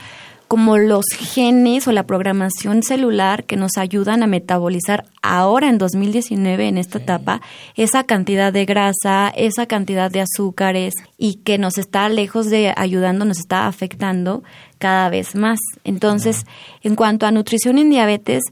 como 0.48 0.78
los 0.78 1.04
genes 1.06 1.88
o 1.88 1.92
la 1.92 2.06
programación 2.06 2.82
celular 2.82 3.44
que 3.44 3.56
nos 3.56 3.76
ayudan 3.76 4.22
a 4.22 4.26
metabolizar 4.26 5.04
ahora 5.22 5.68
en 5.68 5.78
2019, 5.78 6.68
en 6.68 6.78
esta 6.78 6.98
etapa, 6.98 7.40
esa 7.74 8.04
cantidad 8.04 8.52
de 8.52 8.64
grasa, 8.64 9.28
esa 9.36 9.66
cantidad 9.66 10.10
de 10.10 10.20
azúcares 10.20 10.94
y 11.18 11.36
que 11.36 11.58
nos 11.58 11.78
está 11.78 12.08
lejos 12.08 12.48
de 12.48 12.72
ayudando, 12.76 13.24
nos 13.24 13.38
está 13.38 13.66
afectando 13.66 14.44
cada 14.78 15.08
vez 15.08 15.34
más. 15.34 15.58
Entonces, 15.84 16.46
en 16.82 16.94
cuanto 16.94 17.26
a 17.26 17.32
nutrición 17.32 17.78
en 17.78 17.90
diabetes, 17.90 18.44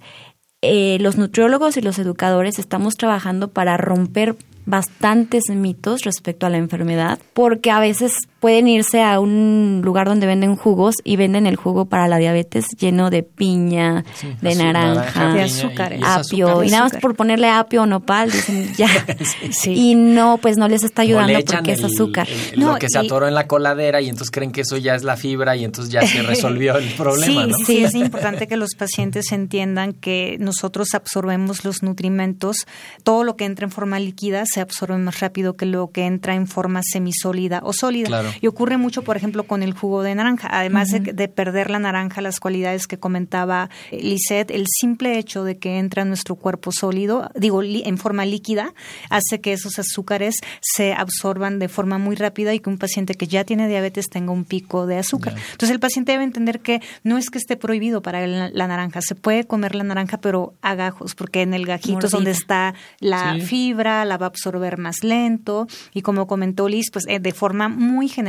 eh, 0.62 0.98
los 1.00 1.16
nutriólogos 1.16 1.76
y 1.76 1.82
los 1.82 1.98
educadores 1.98 2.58
estamos 2.58 2.94
trabajando 2.94 3.48
para 3.48 3.76
romper 3.76 4.34
bastantes 4.66 5.44
mitos 5.50 6.02
respecto 6.02 6.46
a 6.46 6.50
la 6.50 6.56
enfermedad, 6.56 7.18
porque 7.34 7.70
a 7.70 7.80
veces 7.80 8.16
pueden 8.44 8.68
irse 8.68 9.02
a 9.02 9.20
un 9.20 9.80
lugar 9.82 10.06
donde 10.06 10.26
venden 10.26 10.54
jugos 10.54 10.96
y 11.02 11.16
venden 11.16 11.46
el 11.46 11.56
jugo 11.56 11.86
para 11.86 12.08
la 12.08 12.18
diabetes 12.18 12.66
lleno 12.78 13.08
de 13.08 13.22
piña, 13.22 14.04
de 14.42 14.54
naranja, 14.54 15.32
de 15.32 15.44
azúcar, 15.44 15.94
apio, 16.04 16.62
y 16.62 16.68
nada 16.68 16.82
más 16.82 16.96
por 17.00 17.14
ponerle 17.14 17.48
apio 17.48 17.84
o 17.84 17.86
nopal, 17.86 18.30
dicen 18.30 18.70
ya. 18.76 18.90
Y 19.64 19.94
no, 19.94 20.36
pues 20.42 20.58
no 20.58 20.68
les 20.68 20.84
está 20.84 21.00
ayudando 21.00 21.38
porque 21.46 21.72
es 21.72 21.84
azúcar. 21.84 22.28
lo 22.54 22.74
que 22.74 22.90
se 22.90 22.98
atoró 22.98 23.26
en 23.26 23.32
la 23.32 23.46
coladera 23.46 24.02
y 24.02 24.10
entonces 24.10 24.30
creen 24.30 24.52
que 24.52 24.60
eso 24.60 24.76
ya 24.76 24.94
es 24.94 25.04
la 25.04 25.16
fibra 25.16 25.56
y 25.56 25.64
entonces 25.64 25.90
ya 25.90 26.06
se 26.06 26.22
resolvió 26.22 26.76
el 26.76 26.90
problema. 26.90 27.46
Sí, 27.56 27.64
sí, 27.64 27.84
es 27.84 27.94
importante 27.94 28.46
que 28.46 28.58
los 28.58 28.74
pacientes 28.76 29.32
entiendan 29.32 29.94
que 29.94 30.36
nosotros 30.38 30.88
absorbemos 30.92 31.64
los 31.64 31.82
nutrimentos, 31.82 32.66
todo 33.04 33.24
lo 33.24 33.36
que 33.36 33.46
entra 33.46 33.64
en 33.64 33.70
forma 33.70 33.98
líquida 33.98 34.44
se 34.44 34.60
absorbe 34.60 34.98
más 34.98 35.20
rápido 35.20 35.56
que 35.56 35.64
lo 35.64 35.90
que 35.92 36.04
entra 36.04 36.34
en 36.34 36.46
forma 36.46 36.82
semisólida 36.82 37.62
o 37.64 37.72
sólida. 37.72 38.33
Y 38.40 38.46
ocurre 38.46 38.76
mucho, 38.76 39.02
por 39.02 39.16
ejemplo, 39.16 39.44
con 39.44 39.62
el 39.62 39.72
jugo 39.72 40.02
de 40.02 40.14
naranja. 40.14 40.48
Además 40.50 40.88
de, 40.90 41.28
perder 41.28 41.70
la 41.70 41.78
naranja, 41.78 42.20
las 42.20 42.40
cualidades 42.40 42.86
que 42.86 42.98
comentaba 42.98 43.70
Lisette, 43.90 44.50
el 44.50 44.66
simple 44.68 45.18
hecho 45.18 45.44
de 45.44 45.58
que 45.58 45.78
entra 45.78 46.02
en 46.02 46.08
nuestro 46.08 46.36
cuerpo 46.36 46.70
sólido, 46.72 47.30
digo, 47.34 47.62
en 47.62 47.98
forma 47.98 48.24
líquida, 48.24 48.74
hace 49.10 49.40
que 49.40 49.52
esos 49.52 49.78
azúcares 49.78 50.36
se 50.60 50.92
absorban 50.92 51.58
de 51.58 51.68
forma 51.68 51.98
muy 51.98 52.16
rápida 52.16 52.54
y 52.54 52.60
que 52.60 52.70
un 52.70 52.78
paciente 52.78 53.14
que 53.14 53.26
ya 53.26 53.44
tiene 53.44 53.68
diabetes 53.68 54.08
tenga 54.08 54.32
un 54.32 54.44
pico 54.44 54.86
de 54.86 54.98
azúcar. 54.98 55.34
Entonces, 55.52 55.70
el 55.70 55.80
paciente 55.80 56.12
debe 56.12 56.24
entender 56.24 56.60
que 56.60 56.80
no 57.02 57.18
es 57.18 57.30
que 57.30 57.38
esté 57.38 57.56
prohibido 57.56 58.02
para 58.02 58.26
la, 58.26 58.66
naranja, 58.66 59.00
se 59.02 59.14
puede 59.14 59.44
comer 59.44 59.74
la 59.74 59.84
naranja, 59.84 60.18
pero 60.18 60.54
a 60.62 60.74
gajos, 60.74 61.14
porque 61.14 61.42
en 61.42 61.54
el 61.54 61.66
gajito 61.66 62.06
es 62.06 62.12
donde 62.12 62.30
está 62.30 62.74
la 63.00 63.36
fibra, 63.38 64.04
la 64.04 64.16
va 64.16 64.26
a 64.26 64.28
absorber 64.28 64.78
más 64.78 65.02
lento. 65.02 65.66
Y 65.92 66.02
como 66.02 66.26
comentó 66.26 66.68
Liz, 66.68 66.90
pues 66.92 67.04
eh, 67.08 67.20
de 67.20 67.32
forma 67.32 67.68
muy 67.68 68.08
general, 68.08 68.23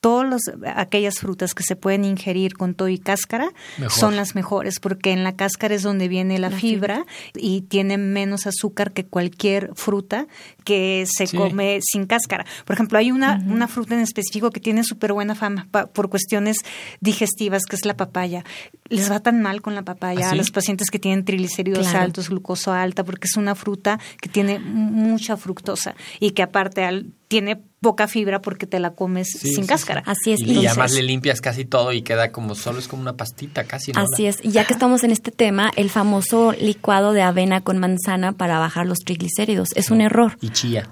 todas 0.00 0.42
aquellas 0.74 1.18
frutas 1.18 1.54
que 1.54 1.62
se 1.62 1.76
pueden 1.76 2.04
ingerir 2.04 2.54
con 2.54 2.74
todo 2.74 2.88
y 2.88 2.98
cáscara 2.98 3.52
son 3.88 4.16
las 4.16 4.34
mejores 4.34 4.80
porque 4.80 5.12
en 5.12 5.24
la 5.24 5.36
cáscara 5.36 5.74
es 5.74 5.82
donde 5.82 6.08
viene 6.08 6.38
la, 6.38 6.50
fibra, 6.50 7.04
y 7.34 7.62
tiene 7.62 7.98
menos 7.98 8.46
azúcar 8.46 8.92
que 8.92 9.04
cualquier 9.04 9.70
fruta 9.74 10.26
que 10.64 11.06
se 11.06 11.28
come 11.28 11.80
sin 11.82 12.06
cáscara. 12.06 12.44
Por 12.64 12.74
ejemplo, 12.74 12.98
hay 12.98 13.10
una, 13.10 13.42
una 13.46 13.68
fruta 13.68 13.94
en 13.94 14.00
específico 14.00 14.50
que 14.50 14.60
tiene 14.60 14.84
súper 14.84 15.12
buena 15.12 15.34
fama 15.34 15.68
por 15.92 16.10
cuestiones 16.10 16.58
digestivas, 17.00 17.64
que 17.64 17.76
es 17.76 17.84
la 17.84 17.96
papaya. 17.96 18.44
Les 18.88 19.10
va 19.10 19.20
tan 19.20 19.40
mal 19.40 19.62
con 19.62 19.74
la 19.74 19.82
papaya 19.82 20.28
¿Ah, 20.28 20.32
a 20.32 20.34
los 20.34 20.50
pacientes 20.50 20.90
que 20.90 20.98
tienen 20.98 21.24
triglicéridos 21.24 21.94
altos, 21.94 22.28
glucosa 22.28 22.82
alta, 22.82 23.04
porque 23.04 23.26
es 23.26 23.36
una 23.36 23.54
fruta 23.54 23.98
que 24.20 24.28
tiene 24.28 24.58
mucha 24.58 25.36
fructosa 25.36 25.94
y 26.18 26.32
que 26.32 26.42
aparte 26.42 26.84
al, 26.84 27.12
tiene 27.28 27.62
poca 27.80 28.08
fibra 28.08 28.42
porque 28.42 28.66
te 28.66 28.78
la 28.78 28.90
comes 28.90 29.28
sin 29.30 29.66
cáscara. 29.66 30.02
Así 30.06 30.32
es. 30.32 30.40
Y, 30.40 30.66
además 30.66 30.92
le 30.92 31.02
limpias 31.02 31.40
casi 31.40 31.64
todo 31.64 31.92
y 31.92 32.02
queda 32.02 32.30
como 32.30 32.54
solo 32.54 32.78
es 32.78 32.88
como 32.88 33.00
una 33.02 33.16
pastita 33.16 33.64
casi. 33.64 33.92
Así 33.94 34.26
es. 34.26 34.38
Y 34.42 34.50
ya 34.50 34.66
que 34.66 34.74
estamos 34.74 35.02
en 35.02 35.10
este 35.10 35.30
tema, 35.30 35.70
el 35.76 35.88
famoso 35.88 36.52
licuado 36.52 37.12
de 37.12 37.22
avena 37.22 37.62
con 37.62 37.78
manzana 37.78 38.32
para 38.32 38.58
bajar 38.58 38.86
los 38.86 38.98
triglicéridos 38.98 39.68
es 39.74 39.90
un 39.90 40.00
error. 40.00 40.36
Y 40.50 40.50
chía. 40.50 40.88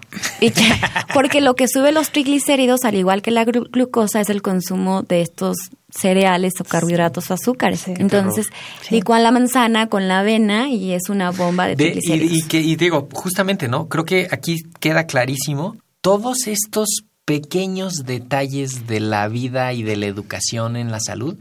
porque 1.14 1.40
lo 1.40 1.54
que 1.54 1.68
sube 1.68 1.90
los 1.90 2.10
triglicéridos, 2.10 2.84
al 2.84 2.94
igual 2.94 3.22
que 3.22 3.30
la 3.30 3.44
glucosa, 3.44 4.20
es 4.20 4.30
el 4.30 4.40
consumo 4.40 5.02
de 5.02 5.22
estos 5.22 5.56
cereales 5.90 6.54
o 6.60 6.64
carbohidratos 6.64 7.30
o 7.30 7.34
azúcares. 7.34 7.88
Entonces, 7.88 8.46
licuan 8.90 9.22
la 9.22 9.30
manzana 9.30 9.88
con 9.88 10.06
la 10.06 10.20
avena 10.20 10.68
y 10.68 10.92
es 10.92 11.08
una 11.08 11.30
bomba 11.30 11.66
de, 11.66 11.76
triglicéridos. 11.76 12.32
Y, 12.32 12.42
que, 12.46 12.60
y 12.60 12.76
digo, 12.76 13.08
justamente, 13.12 13.68
¿no? 13.68 13.88
Creo 13.88 14.04
que 14.04 14.28
aquí 14.30 14.62
queda 14.80 15.06
clarísimo 15.06 15.76
todos 16.00 16.46
estos 16.46 17.04
pequeños 17.24 18.04
detalles 18.06 18.86
de 18.86 19.00
la 19.00 19.28
vida 19.28 19.72
y 19.74 19.82
de 19.82 19.96
la 19.96 20.06
educación 20.06 20.76
en 20.76 20.90
la 20.90 20.98
salud 20.98 21.38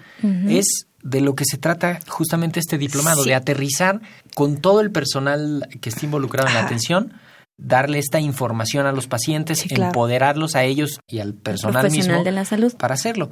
es 0.49 0.87
de 1.01 1.21
lo 1.21 1.35
que 1.35 1.45
se 1.49 1.57
trata 1.57 1.99
justamente 2.09 2.59
este 2.59 2.77
diplomado, 2.77 3.23
de 3.23 3.35
aterrizar 3.35 4.01
con 4.35 4.57
todo 4.57 4.81
el 4.81 4.91
personal 4.91 5.67
que 5.79 5.89
esté 5.89 6.05
involucrado 6.05 6.49
en 6.49 6.55
la 6.55 6.65
atención, 6.65 7.13
darle 7.57 7.99
esta 7.99 8.19
información 8.19 8.85
a 8.85 8.91
los 8.91 9.07
pacientes, 9.07 9.65
empoderarlos 9.69 10.55
a 10.55 10.63
ellos 10.65 10.99
y 11.07 11.19
al 11.19 11.33
personal 11.33 11.89
mismo 11.89 12.23
de 12.23 12.31
la 12.31 12.43
salud 12.43 12.75
para 12.75 12.95
hacerlo. 12.95 13.29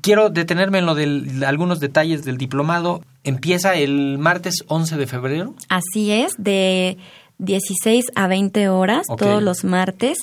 Quiero 0.00 0.30
detenerme 0.30 0.78
en 0.78 0.86
lo 0.86 0.94
de 0.94 1.44
algunos 1.46 1.78
detalles 1.78 2.24
del 2.24 2.38
diplomado. 2.38 3.02
Empieza 3.22 3.74
el 3.74 4.18
martes 4.18 4.64
11 4.66 4.96
de 4.96 5.06
febrero. 5.06 5.54
Así 5.68 6.10
es, 6.10 6.32
de 6.38 6.96
16 7.38 8.06
a 8.14 8.26
20 8.26 8.68
horas 8.68 9.06
todos 9.18 9.42
los 9.42 9.64
martes. 9.64 10.18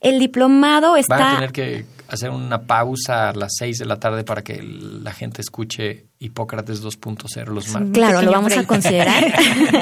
El 0.00 0.18
diplomado 0.18 0.96
está... 0.96 1.16
Van 1.16 1.22
a 1.22 1.34
tener 1.34 1.52
que 1.52 1.84
hacer 2.08 2.30
una 2.30 2.62
pausa 2.62 3.30
a 3.30 3.32
las 3.32 3.52
6 3.58 3.78
de 3.78 3.84
la 3.86 3.98
tarde 3.98 4.24
para 4.24 4.42
que 4.42 4.62
la 4.62 5.12
gente 5.12 5.40
escuche 5.40 6.06
Hipócrates 6.18 6.82
2.0 6.82 7.46
los 7.46 7.68
martes. 7.68 7.92
Claro, 7.92 8.22
lo 8.22 8.30
vamos 8.30 8.56
a 8.56 8.66
considerar. 8.66 9.34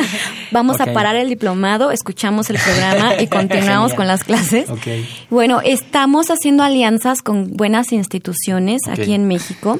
vamos 0.51 0.81
a 0.81 0.93
parar 0.93 1.17
el 1.17 1.29
diplomado, 1.29 1.91
escuchamos 1.91 2.51
el 2.51 2.59
programa 2.59 3.21
y 3.21 3.27
continuamos 3.29 3.95
con 3.95 4.07
las 4.07 4.25
clases. 4.25 4.69
Bueno, 5.31 5.61
estamos 5.63 6.31
haciendo 6.31 6.63
alianzas 6.63 7.23
con 7.23 7.53
buenas 7.53 7.93
instituciones 7.93 8.81
aquí 8.89 9.13
en 9.13 9.29
México 9.29 9.79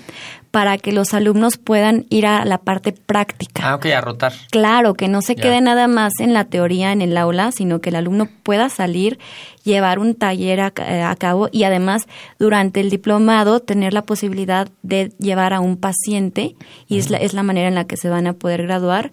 para 0.53 0.77
que 0.77 0.93
los 0.93 1.15
alumnos 1.15 1.57
puedan 1.57 2.05
ir 2.11 2.27
a 2.27 2.45
la 2.45 2.59
parte 2.59 2.93
práctica. 2.93 3.71
Ah, 3.71 3.75
ok, 3.75 3.87
a 3.87 4.01
rotar. 4.03 4.35
Claro, 4.51 4.93
que 4.93 5.09
no 5.09 5.23
se 5.23 5.35
quede 5.35 5.63
nada 5.63 5.89
más 5.89 6.13
en 6.21 6.35
la 6.35 6.45
teoría, 6.45 6.93
en 6.93 7.01
el 7.01 7.17
aula, 7.17 7.53
sino 7.53 7.81
que 7.81 7.89
el 7.89 7.97
alumno 7.97 8.29
pueda 8.43 8.69
salir, 8.69 9.19
llevar 9.65 9.99
un 9.99 10.15
taller 10.15 10.61
a, 10.61 10.73
eh, 10.77 11.03
a 11.03 11.17
cabo 11.17 11.49
y 11.51 11.65
además 11.65 12.07
durante 12.39 12.81
el 12.81 12.91
diplomado 12.91 13.61
tener 13.61 13.95
la 13.95 14.03
posibilidad 14.03 14.69
de 14.83 15.13
llevar 15.19 15.55
a 15.55 15.61
un 15.61 15.79
paciente 15.79 16.55
y 16.87 16.99
es 16.99 17.09
la, 17.09 17.17
es 17.17 17.33
la 17.33 17.43
manera 17.43 17.69
en 17.69 17.75
la 17.75 17.87
que 17.87 17.97
se 17.97 18.11
van 18.11 18.27
a 18.27 18.35
poder 18.35 18.65
graduar 18.65 19.11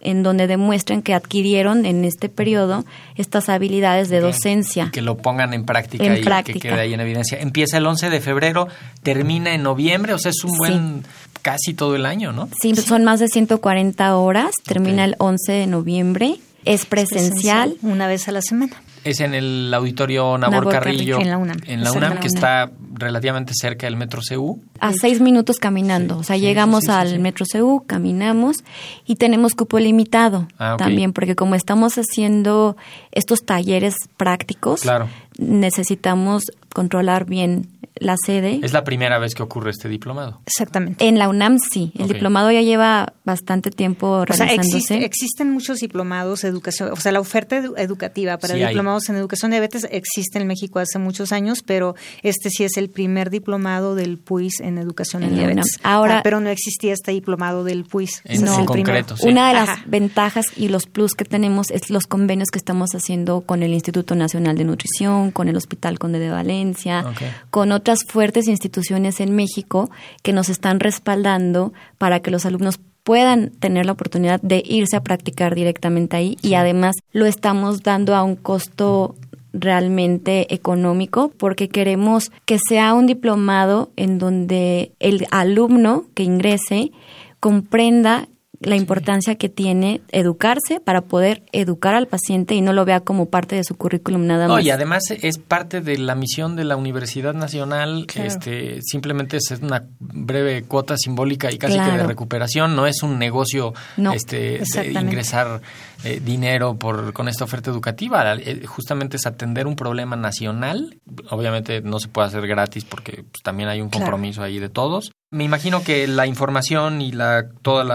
en 0.00 0.22
donde 0.22 0.46
demuestren 0.46 1.02
que 1.02 1.14
adquirieron 1.14 1.84
en 1.86 2.04
este 2.04 2.28
periodo 2.28 2.84
estas 3.16 3.48
habilidades 3.48 4.08
de 4.08 4.20
docencia. 4.20 4.90
Que 4.92 5.02
lo 5.02 5.16
pongan 5.16 5.54
en 5.54 5.64
práctica 5.64 6.04
En 6.04 6.16
y 6.16 6.22
práctica. 6.22 6.58
que 6.58 6.68
quede 6.70 6.80
ahí 6.80 6.94
en 6.94 7.00
evidencia. 7.00 7.38
Empieza 7.40 7.78
el 7.78 7.86
11 7.86 8.10
de 8.10 8.20
febrero, 8.20 8.68
termina 9.02 9.54
en 9.54 9.62
noviembre, 9.62 10.14
o 10.14 10.18
sea, 10.18 10.30
es 10.30 10.42
un 10.44 10.50
Sí. 10.52 10.56
buen 10.58 11.04
casi 11.42 11.74
todo 11.74 11.94
el 11.96 12.06
año, 12.06 12.32
¿no? 12.32 12.48
Sí, 12.60 12.74
son 12.76 13.04
más 13.04 13.20
de 13.20 13.28
140 13.28 14.16
horas, 14.16 14.52
termina 14.64 15.04
el 15.04 15.14
11 15.18 15.52
de 15.52 15.66
noviembre, 15.66 16.36
es 16.64 16.86
presencial. 16.86 17.76
Una 17.82 18.06
vez 18.06 18.28
a 18.28 18.32
la 18.32 18.42
semana. 18.42 18.80
Es 19.04 19.20
en 19.20 19.34
el 19.34 19.72
auditorio 19.74 20.38
Nabor, 20.38 20.58
Nabor 20.66 20.72
Carrillo, 20.72 21.16
Carrillo, 21.16 21.20
en 21.20 21.30
la 21.30 21.38
UNAM. 21.38 21.56
en 21.66 21.82
la 21.84 21.92
UNAM, 21.92 22.18
que 22.18 22.28
está 22.28 22.70
relativamente 22.94 23.52
cerca 23.54 23.86
del 23.86 23.96
Metro 23.96 24.20
CU. 24.28 24.60
a 24.78 24.92
seis 24.92 25.20
minutos 25.20 25.58
caminando. 25.58 26.18
o 26.18 26.22
sea, 26.22 26.36
sí, 26.36 26.42
llegamos 26.42 26.84
sí, 26.84 26.90
al. 26.92 27.18
Metro 27.18 27.44
CU, 27.50 27.82
caminamos 27.86 28.58
y 29.06 29.16
tenemos 29.16 29.54
cupo 29.54 29.78
limitado 29.80 30.46
Ah, 30.58 30.76
también, 30.78 31.12
porque 31.12 31.34
como 31.34 31.54
estamos 31.56 31.94
haciendo 31.98 32.76
estos 33.10 33.44
talleres 33.44 33.94
prácticos, 34.16 34.82
Claro. 34.82 35.08
necesitamos 35.36 36.44
controlar 36.72 37.24
bien 37.26 37.68
la 37.96 38.16
sede. 38.24 38.60
Es 38.62 38.72
la 38.72 38.84
primera 38.84 39.18
vez 39.18 39.34
que 39.34 39.42
ocurre 39.42 39.70
este 39.70 39.88
diplomado. 39.88 40.40
Exactamente. 40.46 41.06
En 41.06 41.18
la 41.18 41.28
UNAM 41.28 41.58
sí, 41.58 41.92
el 41.98 42.08
diplomado 42.08 42.50
ya 42.50 42.62
lleva 42.62 43.12
bastante 43.24 43.70
tiempo 43.70 44.24
O 44.28 44.32
sea, 44.32 44.46
realizándose. 44.46 44.76
existe- 44.78 45.04
existen 45.04 45.50
muchos 45.52 45.78
diplomados 45.78 46.40
de 46.42 46.48
educación, 46.48 46.90
o 46.92 46.96
sea, 46.96 47.12
la 47.12 47.20
oferta 47.20 47.60
edu- 47.60 47.74
educativa 47.76 48.38
para 48.38 48.54
Sí 48.54 48.62
hay. 48.62 48.68
diplomados 48.68 49.08
en 49.08 49.16
educación 49.16 49.50
de 49.50 49.56
diabetes 49.58 49.86
existe 49.90 50.38
en 50.40 50.46
México 50.46 50.78
hace 50.78 50.98
muchos 50.98 51.32
años, 51.32 51.62
pero 51.64 51.94
este 52.22 52.50
sí 52.50 52.64
es 52.64 52.76
el 52.76 52.88
primer 52.88 53.30
diplomado 53.30 53.94
del 53.94 54.18
PUIS 54.18 54.60
en 54.60 54.78
educación 54.78 55.22
en, 55.22 55.30
En 55.30 55.36
la 55.36 55.42
UNAM. 55.44 55.54
diabetes. 55.56 55.78
Ahora- 55.82 56.18
Ah, 56.18 56.20
pero 56.22 56.40
no 56.40 56.48
existía 56.50 56.92
este 56.92 57.12
diplomado 57.12 57.64
del 57.64 57.84
PUIS. 57.84 58.22
En- 58.24 58.32
es 58.32 58.38
en 58.40 58.48
el 58.48 58.52
primero. 58.52 58.66
concreto, 58.66 59.16
sí. 59.16 59.28
Una 59.28 59.48
de 59.48 59.54
las 59.54 59.68
Ajá. 59.68 59.84
ventajas 59.86 60.46
y 60.56 60.68
los 60.68 60.86
plus 60.86 61.14
que 61.14 61.24
tenemos 61.24 61.70
es 61.70 61.90
los 61.90 62.06
convenios 62.06 62.48
que 62.50 62.58
estamos 62.58 62.90
haciendo 62.94 63.42
con 63.42 63.62
el 63.62 63.72
Instituto 63.72 64.14
Nacional 64.14 64.56
de 64.56 64.64
Nutrición, 64.64 65.30
con 65.30 65.48
el 65.48 65.56
Hospital 65.56 65.98
Conde 65.98 66.18
de 66.18 66.30
Valencia, 66.30 67.04
con 67.50 67.72
otras 67.82 68.04
fuertes 68.06 68.46
instituciones 68.46 69.18
en 69.18 69.34
México 69.34 69.90
que 70.22 70.32
nos 70.32 70.48
están 70.48 70.78
respaldando 70.78 71.72
para 71.98 72.20
que 72.20 72.30
los 72.30 72.46
alumnos 72.46 72.78
puedan 73.02 73.50
tener 73.50 73.86
la 73.86 73.92
oportunidad 73.92 74.40
de 74.40 74.62
irse 74.64 74.96
a 74.96 75.02
practicar 75.02 75.56
directamente 75.56 76.16
ahí. 76.16 76.36
Y 76.42 76.54
además 76.54 76.94
lo 77.10 77.26
estamos 77.26 77.82
dando 77.82 78.14
a 78.14 78.22
un 78.22 78.36
costo 78.36 79.16
realmente 79.52 80.54
económico 80.54 81.32
porque 81.36 81.68
queremos 81.68 82.30
que 82.46 82.58
sea 82.68 82.94
un 82.94 83.06
diplomado 83.06 83.90
en 83.96 84.18
donde 84.18 84.92
el 85.00 85.26
alumno 85.32 86.04
que 86.14 86.22
ingrese 86.22 86.92
comprenda 87.40 88.28
la 88.64 88.76
importancia 88.76 89.34
que 89.36 89.48
tiene 89.48 90.00
educarse 90.10 90.80
para 90.80 91.02
poder 91.02 91.42
educar 91.52 91.94
al 91.94 92.06
paciente 92.06 92.54
y 92.54 92.60
no 92.60 92.72
lo 92.72 92.84
vea 92.84 93.00
como 93.00 93.26
parte 93.30 93.56
de 93.56 93.64
su 93.64 93.74
currículum 93.76 94.26
nada 94.26 94.46
No, 94.46 94.54
más. 94.54 94.64
y 94.64 94.70
además 94.70 95.02
es 95.10 95.38
parte 95.38 95.80
de 95.80 95.98
la 95.98 96.14
misión 96.14 96.56
de 96.56 96.64
la 96.64 96.76
Universidad 96.76 97.34
Nacional. 97.34 98.06
Claro. 98.06 98.28
Este, 98.28 98.78
simplemente 98.82 99.36
es 99.36 99.50
una 99.62 99.84
breve 99.98 100.62
cuota 100.64 100.96
simbólica 100.96 101.50
y 101.52 101.58
casi 101.58 101.78
que 101.78 101.84
de 101.96 102.06
recuperación. 102.06 102.74
No 102.76 102.86
es 102.86 103.02
un 103.02 103.18
negocio 103.18 103.72
No, 103.96 104.12
este, 104.12 104.60
de 104.74 104.92
ingresar 105.00 105.60
eh, 106.04 106.20
dinero 106.24 106.74
por 106.76 107.12
con 107.12 107.28
esta 107.28 107.44
oferta 107.44 107.70
educativa. 107.70 108.34
Eh, 108.34 108.64
justamente 108.66 109.16
es 109.16 109.26
atender 109.26 109.66
un 109.66 109.76
problema 109.76 110.16
nacional. 110.16 110.98
Obviamente 111.30 111.80
no 111.82 111.98
se 112.00 112.08
puede 112.08 112.28
hacer 112.28 112.46
gratis 112.46 112.84
porque 112.84 113.24
pues, 113.30 113.42
también 113.42 113.68
hay 113.68 113.80
un 113.80 113.88
Claro. 113.88 114.06
compromiso 114.06 114.42
ahí 114.42 114.58
de 114.58 114.68
todos. 114.68 115.12
Me 115.32 115.44
imagino 115.44 115.82
que 115.82 116.06
la 116.06 116.26
información 116.26 117.00
y 117.00 117.10
la 117.10 117.48
todos 117.62 117.86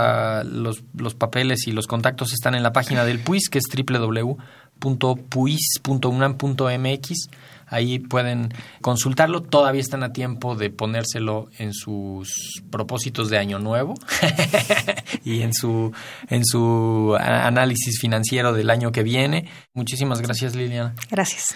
los, 0.44 0.84
los 0.96 1.14
papeles 1.14 1.68
y 1.68 1.72
los 1.72 1.86
contactos 1.86 2.34
están 2.34 2.56
en 2.56 2.64
la 2.64 2.74
página 2.74 3.06
del 3.06 3.20
PUIS, 3.20 3.50
que 3.50 3.60
es 3.60 3.66
www.puis.unam.mx. 3.72 4.90
Ahí 7.68 8.00
pueden 8.00 8.52
consultarlo. 8.82 9.44
Todavía 9.44 9.82
están 9.82 10.02
a 10.02 10.14
tiempo 10.14 10.56
de 10.56 10.72
ponérselo 10.72 11.50
en 11.60 11.76
sus 11.76 12.64
propósitos 12.72 13.30
de 13.30 13.38
año 13.38 13.60
nuevo 13.60 13.94
y 15.24 15.44
en 15.44 15.54
su 15.54 15.92
en 16.30 16.44
su 16.44 17.16
análisis 17.20 18.00
financiero 18.00 18.52
del 18.52 18.72
año 18.72 18.92
que 18.92 19.04
viene. 19.04 19.48
Muchísimas 19.76 20.22
gracias, 20.22 20.56
Liliana. 20.56 20.96
Gracias. 21.12 21.54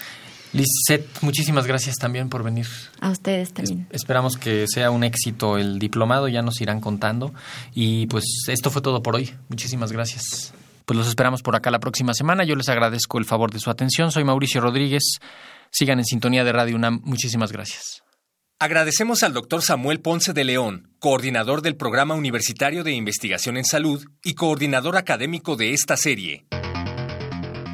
Lisette, 0.53 1.07
muchísimas 1.21 1.65
gracias 1.65 1.95
también 1.95 2.29
por 2.29 2.43
venir. 2.43 2.67
A 2.99 3.09
ustedes 3.09 3.53
también. 3.53 3.87
Esperamos 3.91 4.37
que 4.37 4.65
sea 4.67 4.91
un 4.91 5.03
éxito 5.03 5.57
el 5.57 5.79
diplomado, 5.79 6.27
ya 6.27 6.41
nos 6.41 6.59
irán 6.61 6.81
contando. 6.81 7.33
Y 7.73 8.07
pues 8.07 8.25
esto 8.47 8.69
fue 8.69 8.81
todo 8.81 9.01
por 9.01 9.15
hoy. 9.15 9.33
Muchísimas 9.49 9.91
gracias. 9.91 10.53
Pues 10.85 10.97
los 10.97 11.07
esperamos 11.07 11.41
por 11.41 11.55
acá 11.55 11.71
la 11.71 11.79
próxima 11.79 12.13
semana. 12.13 12.43
Yo 12.43 12.55
les 12.55 12.69
agradezco 12.69 13.17
el 13.17 13.25
favor 13.25 13.51
de 13.51 13.59
su 13.59 13.69
atención. 13.69 14.11
Soy 14.11 14.23
Mauricio 14.23 14.59
Rodríguez. 14.61 15.19
Sigan 15.69 15.99
en 15.99 16.05
sintonía 16.05 16.43
de 16.43 16.51
Radio 16.51 16.75
UNAM. 16.75 17.01
Muchísimas 17.05 17.51
gracias. 17.51 18.03
Agradecemos 18.59 19.23
al 19.23 19.33
doctor 19.33 19.63
Samuel 19.63 20.01
Ponce 20.01 20.33
de 20.33 20.43
León, 20.43 20.93
coordinador 20.99 21.63
del 21.63 21.75
Programa 21.75 22.13
Universitario 22.13 22.83
de 22.83 22.91
Investigación 22.91 23.57
en 23.57 23.65
Salud 23.65 24.05
y 24.23 24.35
coordinador 24.35 24.97
académico 24.97 25.55
de 25.55 25.73
esta 25.73 25.97
serie. 25.97 26.45